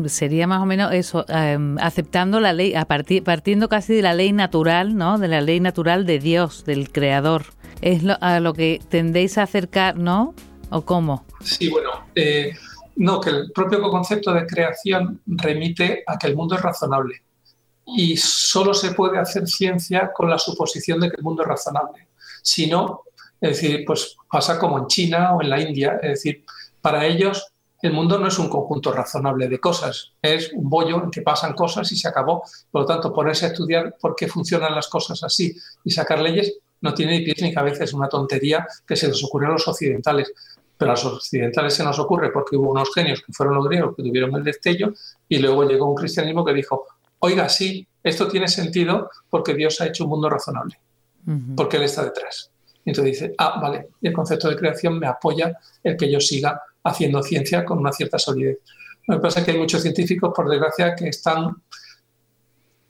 sería 0.06 0.46
más 0.46 0.62
o 0.62 0.66
menos 0.68 0.94
eso, 0.94 1.26
eh, 1.28 1.58
aceptando 1.80 2.40
la 2.40 2.54
ley, 2.54 2.76
a 2.76 2.86
partir, 2.86 3.24
partiendo 3.24 3.68
casi 3.68 3.96
de 3.96 4.04
la 4.04 4.14
ley 4.14 4.32
natural, 4.32 4.96
¿no? 4.96 5.18
De 5.18 5.28
la 5.28 5.42
ley 5.42 5.60
natural 5.60 6.06
de 6.06 6.20
Dios, 6.20 6.66
del 6.66 6.92
Creador. 6.92 7.46
Es 7.82 8.04
lo, 8.04 8.16
a 8.22 8.40
lo 8.40 8.54
que 8.54 8.80
tendéis 8.90 9.40
a 9.40 9.44
acercar, 9.44 9.98
¿no? 9.98 10.36
¿O 10.70 10.84
cómo? 10.84 11.26
Sí, 11.42 11.70
bueno, 11.70 11.90
eh, 12.14 12.54
no, 12.98 13.20
que 13.20 13.32
el 13.32 13.52
propio 13.52 13.82
concepto 13.90 14.32
de 14.34 14.46
creación 14.46 15.20
remite 15.26 16.04
a 16.06 16.20
que 16.20 16.28
el 16.28 16.36
mundo 16.36 16.56
es 16.56 16.62
razonable 16.62 17.24
y 17.88 18.16
solo 18.18 18.76
se 18.76 18.92
puede 18.92 19.18
hacer 19.18 19.48
ciencia 19.48 20.12
con 20.14 20.30
la 20.30 20.38
suposición 20.38 21.00
de 21.00 21.10
que 21.10 21.18
el 21.18 21.24
mundo 21.24 21.42
es 21.42 21.48
razonable. 21.48 22.08
Si 22.44 22.68
no, 22.68 23.04
es 23.44 23.60
decir, 23.60 23.84
pues 23.86 24.16
pasa 24.32 24.58
como 24.58 24.80
en 24.80 24.88
China 24.88 25.36
o 25.36 25.42
en 25.42 25.50
la 25.50 25.60
India. 25.60 26.00
Es 26.02 26.12
decir, 26.12 26.46
para 26.82 27.06
ellos 27.06 27.46
el 27.82 27.92
mundo 27.92 28.18
no 28.18 28.30
es 28.30 28.40
un 28.40 28.48
conjunto 28.48 28.94
razonable 28.94 29.50
de 29.50 29.60
cosas, 29.60 30.14
es 30.22 30.54
un 30.54 30.70
bollo 30.70 31.04
en 31.04 31.12
que 31.12 31.22
pasan 31.22 31.52
cosas 31.52 31.92
y 31.92 31.98
se 31.98 32.08
acabó. 32.08 32.44
Por 32.72 32.82
lo 32.84 32.88
tanto, 32.88 33.12
ponerse 33.12 33.46
a 33.46 33.50
estudiar 33.50 33.98
por 34.00 34.16
qué 34.16 34.30
funcionan 34.30 34.74
las 34.74 34.88
cosas 34.88 35.22
así 35.24 35.54
y 35.84 35.92
sacar 35.92 36.22
leyes 36.22 36.58
no 36.80 36.94
tiene 36.94 37.20
ni 37.20 37.26
pies 37.26 37.42
ni 37.42 37.54
cabeza, 37.54 37.84
es 37.84 37.94
una 37.94 38.08
tontería 38.08 38.66
que 38.88 38.96
se 38.96 39.10
les 39.10 39.22
ocurrió 39.22 39.50
a 39.50 39.54
los 39.54 39.68
occidentales. 39.68 40.32
Pero 40.78 40.92
a 40.92 40.94
los 40.94 41.04
occidentales 41.04 41.74
se 41.74 41.84
nos 41.84 42.00
ocurre 42.00 42.32
porque 42.32 42.56
hubo 42.56 42.72
unos 42.72 42.94
genios 42.94 43.22
que 43.26 43.34
fueron 43.34 43.56
los 43.56 43.68
griegos 43.68 43.94
que 43.98 44.04
tuvieron 44.04 44.34
el 44.38 44.44
destello 44.46 44.94
y 45.28 45.40
luego 45.40 45.68
llegó 45.68 45.90
un 45.90 45.96
cristianismo 45.96 46.46
que 46.46 46.54
dijo, 46.54 46.86
oiga, 47.20 47.50
sí, 47.50 47.86
esto 48.02 48.30
tiene 48.30 48.48
sentido 48.48 49.10
porque 49.30 49.54
Dios 49.54 49.82
ha 49.82 49.88
hecho 49.88 50.06
un 50.06 50.12
mundo 50.12 50.30
razonable, 50.30 50.80
porque 51.58 51.76
Él 51.76 51.84
está 51.84 52.06
detrás. 52.06 52.53
Y 52.86 52.90
entonces 52.90 53.20
dice, 53.20 53.36
ah, 53.38 53.60
vale, 53.62 53.90
el 54.02 54.14
concepto 54.14 54.50
de 54.50 54.56
creación 54.56 55.00
me 55.00 55.08
apoya 55.08 55.58
el 55.84 55.96
que 55.96 56.12
yo 56.12 56.20
siga 56.20 56.62
haciendo 56.84 57.24
ciencia 57.24 57.64
con 57.64 57.80
una 57.80 57.92
cierta 57.92 58.20
solidez. 58.20 58.60
Lo 59.08 59.16
que 59.16 59.22
pasa 59.22 59.40
es 59.40 59.46
que 59.46 59.52
hay 59.52 59.58
muchos 59.58 59.82
científicos, 59.82 60.32
por 60.36 60.50
desgracia, 60.50 60.96
que 60.96 61.10
están 61.10 61.56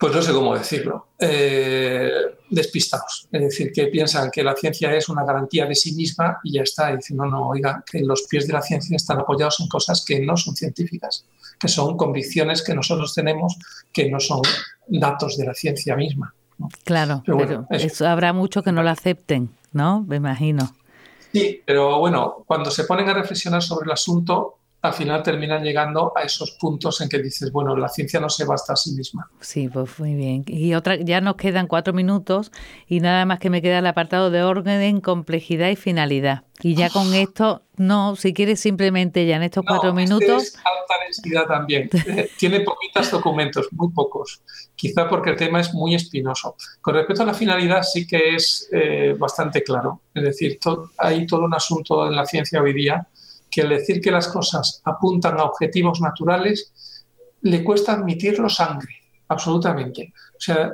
pues 0.03 0.13
no 0.13 0.21
sé 0.21 0.33
cómo 0.33 0.53
decirlo, 0.53 1.07
eh, 1.17 2.11
despistados. 2.49 3.29
Es 3.31 3.41
decir, 3.41 3.71
que 3.71 3.87
piensan 3.87 4.31
que 4.31 4.43
la 4.43 4.53
ciencia 4.53 4.93
es 4.93 5.07
una 5.07 5.23
garantía 5.23 5.65
de 5.65 5.75
sí 5.75 5.93
misma 5.93 6.41
y 6.43 6.55
ya 6.55 6.63
está. 6.63 6.91
Y 6.91 6.97
dicen, 6.97 7.15
no, 7.15 7.25
no, 7.25 7.47
oiga, 7.47 7.81
que 7.89 8.01
los 8.01 8.23
pies 8.23 8.45
de 8.45 8.51
la 8.51 8.61
ciencia 8.61 8.97
están 8.97 9.21
apoyados 9.21 9.61
en 9.61 9.69
cosas 9.69 10.03
que 10.05 10.19
no 10.19 10.35
son 10.35 10.57
científicas, 10.57 11.25
que 11.57 11.69
son 11.69 11.95
convicciones 11.95 12.63
que 12.63 12.75
nosotros 12.75 13.13
tenemos, 13.13 13.55
que 13.93 14.11
no 14.11 14.19
son 14.19 14.41
datos 14.87 15.37
de 15.37 15.45
la 15.45 15.53
ciencia 15.53 15.95
misma. 15.95 16.35
Claro, 16.83 17.23
pero, 17.25 17.65
eso. 17.69 18.05
habrá 18.05 18.33
mucho 18.33 18.61
que 18.61 18.73
no 18.73 18.83
lo 18.83 18.89
acepten, 18.89 19.51
¿no? 19.73 20.03
Me 20.07 20.15
imagino. 20.17 20.73
Sí, 21.31 21.61
pero 21.65 21.99
bueno, 21.99 22.43
cuando 22.45 22.69
se 22.69 22.83
ponen 22.83 23.09
a 23.09 23.13
reflexionar 23.13 23.61
sobre 23.61 23.85
el 23.85 23.91
asunto, 23.91 24.59
al 24.83 24.93
final 24.93 25.23
terminan 25.23 25.63
llegando 25.63 26.11
a 26.13 26.23
esos 26.23 26.51
puntos 26.59 26.99
en 26.99 27.07
que 27.07 27.17
dices, 27.17 27.53
bueno, 27.53 27.73
la 27.77 27.87
ciencia 27.87 28.19
no 28.19 28.27
se 28.27 28.43
basta 28.43 28.73
a 28.73 28.75
sí 28.75 28.91
misma. 28.91 29.29
Sí, 29.39 29.69
pues 29.69 29.97
muy 29.97 30.13
bien. 30.13 30.43
Y 30.45 30.73
otra, 30.73 30.97
ya 30.97 31.21
nos 31.21 31.37
quedan 31.37 31.67
cuatro 31.67 31.93
minutos 31.93 32.51
y 32.85 32.99
nada 32.99 33.25
más 33.25 33.39
que 33.39 33.49
me 33.49 33.61
queda 33.61 33.79
el 33.79 33.87
apartado 33.87 34.29
de 34.29 34.43
orden, 34.43 34.99
complejidad 34.99 35.69
y 35.69 35.77
finalidad. 35.77 36.43
Y 36.61 36.75
ya 36.75 36.89
con 36.89 37.13
esto, 37.13 37.63
no, 37.77 38.17
si 38.17 38.33
quieres 38.33 38.59
simplemente 38.59 39.25
ya 39.25 39.37
en 39.37 39.43
estos 39.43 39.63
cuatro 39.65 39.89
este 39.89 40.01
minutos. 40.01 40.43
Es 40.43 40.55
alta 40.57 40.93
densidad 41.05 41.45
también. 41.47 41.89
Eh, 42.05 42.29
tiene 42.37 42.59
poquitos 42.59 43.09
documentos, 43.09 43.69
muy 43.71 43.89
pocos. 43.91 44.41
Quizá 44.75 45.07
porque 45.07 45.31
el 45.31 45.35
tema 45.37 45.61
es 45.61 45.73
muy 45.73 45.95
espinoso. 45.95 46.57
Con 46.81 46.95
respecto 46.95 47.23
a 47.23 47.25
la 47.25 47.33
finalidad, 47.33 47.81
sí 47.83 48.05
que 48.05 48.35
es 48.35 48.67
eh, 48.71 49.15
bastante 49.17 49.63
claro. 49.63 50.01
Es 50.13 50.23
decir, 50.23 50.59
hay 50.97 51.25
todo 51.25 51.45
un 51.45 51.53
asunto 51.53 52.05
en 52.05 52.15
la 52.15 52.25
ciencia 52.25 52.61
hoy 52.61 52.73
día 52.73 53.07
que 53.53 53.61
al 53.61 53.69
decir 53.69 54.01
que 54.01 54.11
las 54.11 54.27
cosas 54.27 54.81
apuntan 54.83 55.39
a 55.39 55.43
objetivos 55.43 56.01
naturales, 56.01 56.71
le 57.41 57.63
cuesta 57.63 57.93
admitirlo 57.93 58.49
sangre, 58.49 58.95
absolutamente. 59.27 60.13
O 60.35 60.39
sea, 60.39 60.71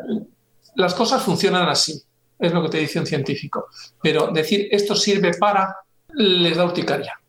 las 0.76 0.94
cosas 0.94 1.22
funcionan 1.22 1.68
así, 1.68 2.02
es 2.38 2.54
lo 2.54 2.64
que 2.64 2.70
te 2.70 2.78
dice 2.78 3.00
un 3.00 3.06
científico. 3.06 3.68
Pero 4.02 4.28
decir 4.28 4.70
esto 4.72 4.96
sirve 4.96 5.34
para, 5.38 5.76
les 6.14 6.56
da 6.56 6.64
urticaria. 6.64 7.20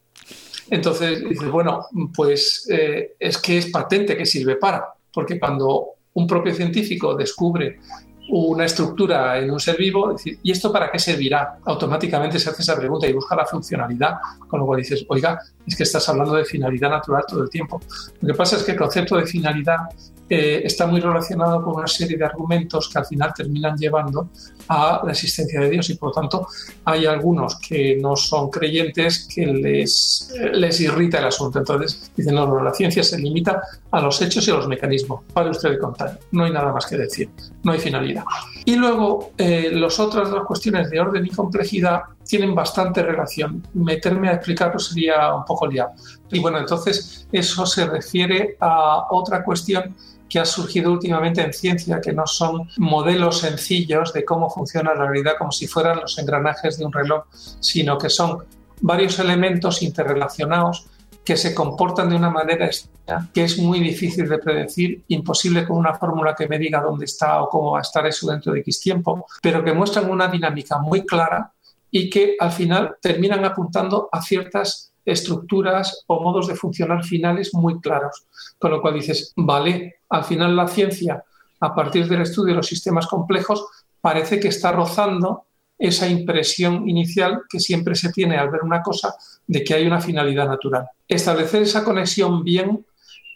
Entonces 0.70 1.28
dices, 1.28 1.50
bueno, 1.50 1.86
pues 2.14 2.68
eh, 2.70 3.16
es 3.18 3.38
que 3.38 3.58
es 3.58 3.70
patente 3.70 4.16
que 4.16 4.26
sirve 4.26 4.54
para, 4.54 4.84
porque 5.12 5.38
cuando 5.40 5.94
un 6.14 6.26
propio 6.28 6.54
científico 6.54 7.16
descubre 7.16 7.80
una 8.31 8.64
estructura 8.64 9.38
en 9.38 9.51
un 9.51 9.59
ser 9.59 9.77
vivo, 9.77 10.14
¿y 10.25 10.51
esto 10.51 10.73
para 10.73 10.90
qué 10.90 10.99
servirá? 10.99 11.59
Automáticamente 11.64 12.38
se 12.38 12.51
hace 12.51 12.62
esa 12.62 12.77
pregunta 12.77 13.07
y 13.07 13.12
busca 13.12 13.35
la 13.35 13.45
funcionalidad, 13.45 14.14
con 14.47 14.61
lo 14.61 14.66
cual 14.66 14.81
dices, 14.81 15.05
oiga, 15.09 15.40
es 15.66 15.77
que 15.77 15.83
estás 15.83 16.09
hablando 16.09 16.35
de 16.35 16.45
finalidad 16.45 16.90
natural 16.90 17.25
todo 17.27 17.43
el 17.43 17.51
tiempo. 17.51 17.81
Lo 18.21 18.29
que 18.29 18.35
pasa 18.35 18.57
es 18.57 18.62
que 18.62 18.73
el 18.73 18.79
concepto 18.79 19.16
de 19.16 19.27
finalidad 19.27 19.79
eh, 20.33 20.62
está 20.64 20.87
muy 20.87 21.01
relacionado 21.01 21.61
con 21.61 21.75
una 21.75 21.88
serie 21.88 22.16
de 22.16 22.25
argumentos 22.25 22.88
que 22.88 22.99
al 23.01 23.05
final 23.05 23.35
terminan 23.35 23.77
llevando 23.77 24.29
a 24.69 25.03
la 25.05 25.11
existencia 25.11 25.61
de 25.61 25.71
Dios 25.71 25.90
y 25.90 25.97
por 25.97 26.11
lo 26.11 26.14
tanto 26.14 26.47
hay 26.85 27.05
algunos 27.05 27.59
que 27.59 27.97
no 28.01 28.14
son 28.14 28.49
creyentes 28.49 29.27
que 29.35 29.45
les, 29.45 30.33
les 30.53 30.81
irrita 30.81 31.19
el 31.19 31.25
asunto. 31.25 31.59
Entonces 31.59 32.12
dicen, 32.16 32.37
no, 32.37 32.47
no, 32.47 32.62
la 32.62 32.73
ciencia 32.73 33.03
se 33.03 33.19
limita 33.19 33.61
a 33.90 34.01
los 34.01 34.23
hechos 34.23 34.47
y 34.47 34.53
a 34.53 34.55
los 34.55 34.69
mecanismos. 34.69 35.23
Para 35.33 35.51
usted 35.51 35.71
de 35.71 35.79
contar, 35.81 36.21
no 36.31 36.45
hay 36.45 36.53
nada 36.53 36.73
más 36.73 36.87
que 36.87 36.97
decir, 36.97 37.29
no 37.64 37.73
hay 37.73 37.81
finalidad. 37.81 38.23
Y 38.64 38.77
luego, 38.77 39.33
eh, 39.37 39.71
las 39.73 39.99
otras 39.99 40.31
dos 40.31 40.45
cuestiones 40.47 40.90
de 40.90 41.01
orden 41.01 41.27
y 41.27 41.31
complejidad 41.31 42.03
tienen 42.25 42.55
bastante 42.55 43.03
relación. 43.03 43.66
Meterme 43.75 44.29
a 44.29 44.35
explicarlo 44.35 44.79
sería 44.79 45.35
un 45.35 45.45
poco 45.45 45.66
liado. 45.66 45.90
Y 46.31 46.38
bueno, 46.38 46.59
entonces 46.59 47.27
eso 47.33 47.66
se 47.66 47.87
refiere 47.87 48.57
a 48.61 49.09
otra 49.11 49.43
cuestión 49.43 49.97
que 50.31 50.38
ha 50.38 50.45
surgido 50.47 50.93
últimamente 50.93 51.43
en 51.43 51.53
ciencia, 51.53 52.01
que 52.01 52.12
no 52.12 52.27
son 52.27 52.69
modelos 52.79 53.40
sencillos 53.40 54.12
de 54.12 54.25
cómo 54.25 54.49
funciona 54.49 54.95
la 54.95 55.07
realidad 55.07 55.35
como 55.37 55.51
si 55.51 55.66
fueran 55.66 56.01
los 56.01 56.16
engranajes 56.19 56.79
de 56.79 56.87
un 56.87 56.93
reloj, 56.93 57.25
sino 57.33 57.99
que 57.99 58.09
son 58.09 58.45
varios 58.81 59.19
elementos 59.19 59.83
interrelacionados 59.83 60.87
que 61.25 61.37
se 61.37 61.55
comportan 61.55 62.09
de 62.09 62.16
una 62.16 62.31
manera 62.31 62.71
que 63.35 63.45
es 63.45 63.59
muy 63.59 63.81
difícil 63.81 64.29
de 64.29 64.38
predecir, 64.38 65.03
imposible 65.09 65.66
con 65.66 65.77
una 65.77 65.95
fórmula 65.95 66.35
que 66.35 66.49
me 66.49 66.59
diga 66.59 66.81
dónde 66.81 67.05
está 67.05 67.43
o 67.43 67.49
cómo 67.49 67.73
va 67.73 67.79
a 67.81 67.83
estar 67.83 68.07
eso 68.07 68.31
dentro 68.31 68.53
de 68.53 68.61
X 68.61 68.81
tiempo, 68.81 69.27
pero 69.43 69.62
que 69.64 69.73
muestran 69.73 70.11
una 70.11 70.29
dinámica 70.29 70.79
muy 70.79 71.05
clara 71.05 71.53
y 71.90 72.09
que 72.09 72.37
al 72.38 72.53
final 72.53 72.97
terminan 73.03 73.45
apuntando 73.45 74.09
a 74.12 74.23
ciertas 74.23 74.89
estructuras 75.11 76.05
o 76.07 76.23
modos 76.23 76.46
de 76.49 76.57
funcionar 76.57 77.05
finales 77.05 77.55
muy 77.55 77.81
claros. 77.81 78.27
Con 78.59 78.70
lo 78.70 78.81
cual 78.81 78.94
dices, 78.94 79.33
vale, 79.37 80.01
al 80.09 80.25
final 80.25 80.57
la 80.57 80.68
ciencia, 80.68 81.25
a 81.61 81.75
partir 81.75 82.09
del 82.09 82.23
estudio 82.23 82.53
de 82.53 82.57
los 82.57 82.66
sistemas 82.66 83.07
complejos, 83.07 83.64
parece 84.01 84.40
que 84.40 84.49
está 84.49 84.73
rozando 84.73 85.44
esa 85.79 86.07
impresión 86.07 86.88
inicial 86.88 87.42
que 87.49 87.59
siempre 87.59 87.94
se 87.94 88.12
tiene 88.12 88.37
al 88.37 88.51
ver 88.51 88.62
una 88.62 88.83
cosa 88.83 89.14
de 89.46 89.64
que 89.64 89.75
hay 89.75 89.87
una 89.87 90.01
finalidad 90.01 90.46
natural. 90.46 90.87
Establecer 91.09 91.62
esa 91.62 91.83
conexión 91.83 92.44
bien 92.44 92.85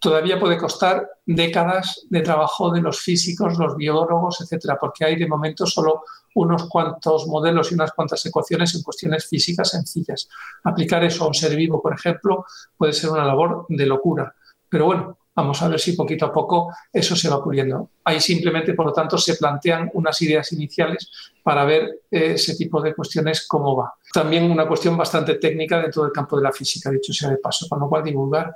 todavía 0.05 0.39
puede 0.39 0.59
costar 0.59 1.09
décadas 1.25 2.05
de 2.11 2.21
trabajo 2.21 2.71
de 2.71 2.83
los 2.83 3.01
físicos, 3.01 3.57
los 3.57 3.75
biólogos, 3.75 4.39
etcétera, 4.43 4.77
porque 4.79 5.07
hay 5.07 5.17
de 5.17 5.27
momento 5.27 5.65
solo 5.65 6.03
unos 6.35 6.69
cuantos 6.69 7.27
modelos 7.27 7.73
y 7.73 7.75
unas 7.75 7.91
cuantas 7.93 8.25
ecuaciones 8.27 8.75
en 8.75 8.83
cuestiones 8.83 9.27
físicas 9.27 9.71
sencillas. 9.71 10.29
Aplicar 10.63 11.03
eso 11.05 11.25
a 11.25 11.29
un 11.29 11.33
ser 11.33 11.57
vivo, 11.57 11.81
por 11.81 11.95
ejemplo, 11.95 12.45
puede 12.77 12.93
ser 12.93 13.09
una 13.09 13.25
labor 13.25 13.65
de 13.71 13.87
locura. 13.87 14.35
Pero 14.69 14.85
bueno, 14.85 15.17
vamos 15.35 15.63
a 15.63 15.69
ver 15.69 15.81
si 15.81 15.95
poquito 15.95 16.27
a 16.27 16.33
poco 16.35 16.71
eso 16.93 17.17
se 17.17 17.31
va 17.31 17.43
puliendo. 17.43 17.89
Ahí 18.05 18.21
simplemente, 18.21 18.75
por 18.75 18.85
lo 18.85 18.93
tanto, 18.93 19.17
se 19.17 19.37
plantean 19.37 19.91
unas 19.95 20.21
ideas 20.21 20.53
iniciales 20.53 21.33
para 21.43 21.65
ver 21.65 22.03
eh, 22.11 22.33
ese 22.35 22.57
tipo 22.57 22.83
de 22.83 22.95
cuestiones 22.95 23.47
cómo 23.49 23.75
va. 23.75 23.95
También 24.13 24.51
una 24.51 24.69
cuestión 24.69 24.99
bastante 24.99 25.37
técnica 25.37 25.81
dentro 25.81 26.03
del 26.03 26.13
campo 26.13 26.37
de 26.37 26.43
la 26.43 26.53
física, 26.53 26.91
dicho 26.91 27.15
sea 27.15 27.31
de 27.31 27.39
paso, 27.39 27.67
con 27.71 27.81
lo 27.81 27.89
cual 27.89 28.05
divulgar 28.05 28.55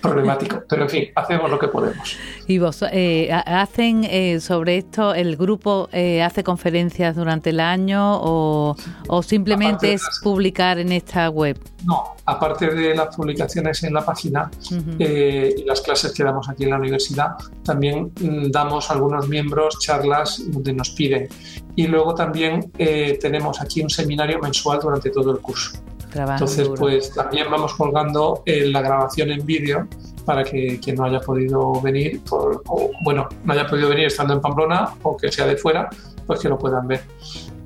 problemático. 0.00 0.62
Pero 0.68 0.82
en 0.82 0.90
fin, 0.90 1.04
hacemos 1.14 1.50
lo 1.50 1.58
que 1.58 1.68
podemos. 1.68 2.16
¿Y 2.46 2.58
vos 2.58 2.84
eh, 2.90 3.30
hacen 3.32 4.04
eh, 4.04 4.40
sobre 4.40 4.78
esto, 4.78 5.14
el 5.14 5.36
grupo 5.36 5.88
eh, 5.92 6.22
hace 6.22 6.42
conferencias 6.42 7.16
durante 7.16 7.50
el 7.50 7.60
año 7.60 8.18
o, 8.20 8.76
simplemente 9.22 9.92
es 9.92 10.02
publicar 10.22 10.78
en 10.78 10.92
esta 10.92 11.30
web? 11.30 11.58
No, 11.84 12.16
aparte 12.24 12.68
de 12.68 12.94
las 12.94 13.14
publicaciones 13.14 13.82
en 13.84 13.94
la 13.94 14.04
página 14.04 14.50
y 14.98 15.64
las 15.64 15.80
clases 15.80 16.12
que 16.12 16.24
damos 16.24 16.48
aquí 16.48 16.64
en 16.64 16.70
la 16.70 16.76
universidad, 16.78 17.36
también 17.64 18.12
mm, 18.20 18.50
damos 18.50 18.90
algunos 18.90 19.28
miembros 19.28 19.78
charlas 19.80 20.42
donde 20.48 20.72
nos 20.72 20.90
piden. 20.90 21.28
Y 21.76 21.86
luego 21.86 22.14
también 22.14 22.72
tenemos 23.20 23.60
aquí 23.60 23.82
un 23.82 23.90
seminario 23.90 24.38
mensual 24.38 24.80
durante 24.80 25.10
todo 25.10 25.30
el 25.30 25.38
curso. 25.38 25.72
Entonces, 26.14 26.68
pues 26.78 27.12
también 27.12 27.50
vamos 27.50 27.74
colgando 27.74 28.42
eh, 28.46 28.66
la 28.66 28.80
grabación 28.80 29.30
en 29.30 29.44
vídeo 29.44 29.86
para 30.24 30.42
que 30.42 30.80
quien 30.80 30.96
no 30.96 31.04
haya 31.04 31.20
podido 31.20 31.80
venir, 31.80 32.20
o 32.30 32.90
bueno, 33.02 33.28
no 33.44 33.52
haya 33.52 33.66
podido 33.66 33.88
venir 33.88 34.06
estando 34.06 34.34
en 34.34 34.40
Pamplona 34.40 34.94
o 35.02 35.16
que 35.16 35.30
sea 35.30 35.46
de 35.46 35.56
fuera, 35.56 35.88
pues 36.26 36.40
que 36.40 36.48
lo 36.48 36.58
puedan 36.58 36.86
ver. 36.88 37.02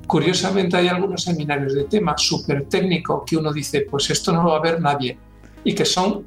Curiosamente 0.05 0.77
hay 0.77 0.87
algunos 0.87 1.23
seminarios 1.23 1.73
de 1.73 1.85
tema 1.85 2.15
súper 2.17 2.65
técnico 2.65 3.23
que 3.25 3.37
uno 3.37 3.51
dice, 3.51 3.87
pues 3.89 4.09
esto 4.09 4.31
no 4.31 4.43
lo 4.43 4.51
va 4.51 4.57
a 4.57 4.61
ver 4.61 4.81
nadie 4.81 5.17
y 5.63 5.73
que 5.73 5.85
son 5.85 6.25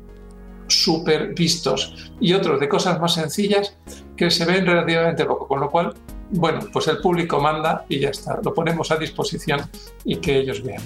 súper 0.67 1.35
vistos 1.35 2.13
y 2.21 2.33
otros 2.33 2.59
de 2.59 2.69
cosas 2.69 2.99
más 3.01 3.15
sencillas 3.15 3.77
que 4.17 4.31
se 4.31 4.45
ven 4.45 4.67
relativamente 4.67 5.25
poco, 5.25 5.47
con 5.47 5.61
lo 5.61 5.71
cual, 5.71 5.95
bueno, 6.31 6.61
pues 6.73 6.89
el 6.89 6.99
público 6.99 7.41
manda 7.41 7.85
y 7.89 8.01
ya 8.01 8.09
está, 8.09 8.41
lo 8.43 8.55
ponemos 8.55 8.91
a 8.91 8.97
disposición 8.97 9.61
y 10.05 10.17
que 10.17 10.39
ellos 10.39 10.63
vean. 10.63 10.83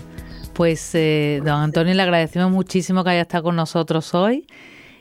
Pues, 0.58 0.92
eh, 0.96 1.40
don 1.44 1.54
Antonio, 1.60 1.94
le 1.94 2.02
agradecemos 2.02 2.50
muchísimo 2.50 3.04
que 3.04 3.10
haya 3.10 3.20
estado 3.20 3.44
con 3.44 3.54
nosotros 3.54 4.12
hoy. 4.12 4.44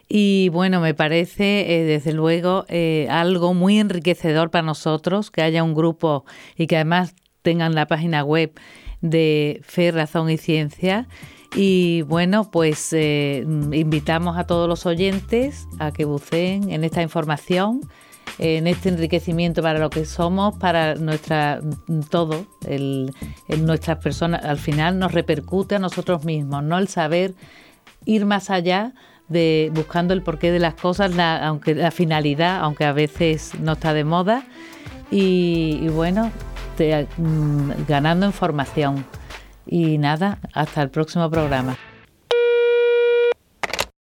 Y 0.07 0.49
bueno, 0.49 0.81
me 0.81 0.93
parece, 0.93 1.79
eh, 1.79 1.83
desde 1.83 2.13
luego, 2.13 2.65
eh, 2.69 3.07
algo 3.09 3.55
muy 3.55 3.79
enriquecedor 3.79 4.51
para 4.51 4.61
nosotros 4.61 5.31
que 5.31 5.41
haya 5.41 5.63
un 5.63 5.73
grupo 5.73 6.25
y 6.57 6.67
que 6.67 6.75
además 6.75 7.15
tengan 7.41 7.73
la 7.73 7.87
página 7.87 8.23
web 8.23 8.51
de 9.01 9.59
Fe, 9.63 9.89
Razón 9.89 10.29
y 10.29 10.37
Ciencia. 10.37 11.07
Y 11.55 12.03
bueno, 12.03 12.51
pues 12.51 12.93
invitamos 12.93 14.37
a 14.37 14.45
todos 14.45 14.69
los 14.69 14.85
oyentes 14.85 15.65
a 15.79 15.91
que 15.91 16.05
buceen 16.05 16.69
en 16.69 16.83
esta 16.83 17.01
información 17.01 17.81
en 18.39 18.67
este 18.67 18.89
enriquecimiento 18.89 19.61
para 19.61 19.79
lo 19.79 19.89
que 19.89 20.05
somos, 20.05 20.55
para 20.57 20.95
nuestra 20.95 21.59
todo, 22.09 22.45
el, 22.67 23.13
nuestras 23.59 23.97
personas, 23.97 24.43
al 24.45 24.57
final 24.57 24.99
nos 24.99 25.11
repercute 25.11 25.75
a 25.75 25.79
nosotros 25.79 26.23
mismos, 26.23 26.63
¿no? 26.63 26.77
El 26.77 26.87
saber 26.87 27.33
ir 28.05 28.25
más 28.25 28.49
allá 28.49 28.93
de 29.27 29.71
buscando 29.73 30.13
el 30.13 30.21
porqué 30.21 30.51
de 30.51 30.59
las 30.59 30.75
cosas, 30.75 31.15
la, 31.15 31.45
aunque 31.45 31.75
la 31.75 31.91
finalidad, 31.91 32.59
aunque 32.61 32.85
a 32.85 32.93
veces 32.93 33.53
no 33.59 33.73
está 33.73 33.93
de 33.93 34.03
moda, 34.03 34.45
y, 35.09 35.87
bueno, 35.89 36.31
mm, 37.17 37.71
ganando 37.87 38.25
información. 38.25 39.05
Y 39.65 39.97
nada, 39.97 40.39
hasta 40.53 40.81
el 40.81 40.89
próximo 40.89 41.29
programa. 41.29 41.77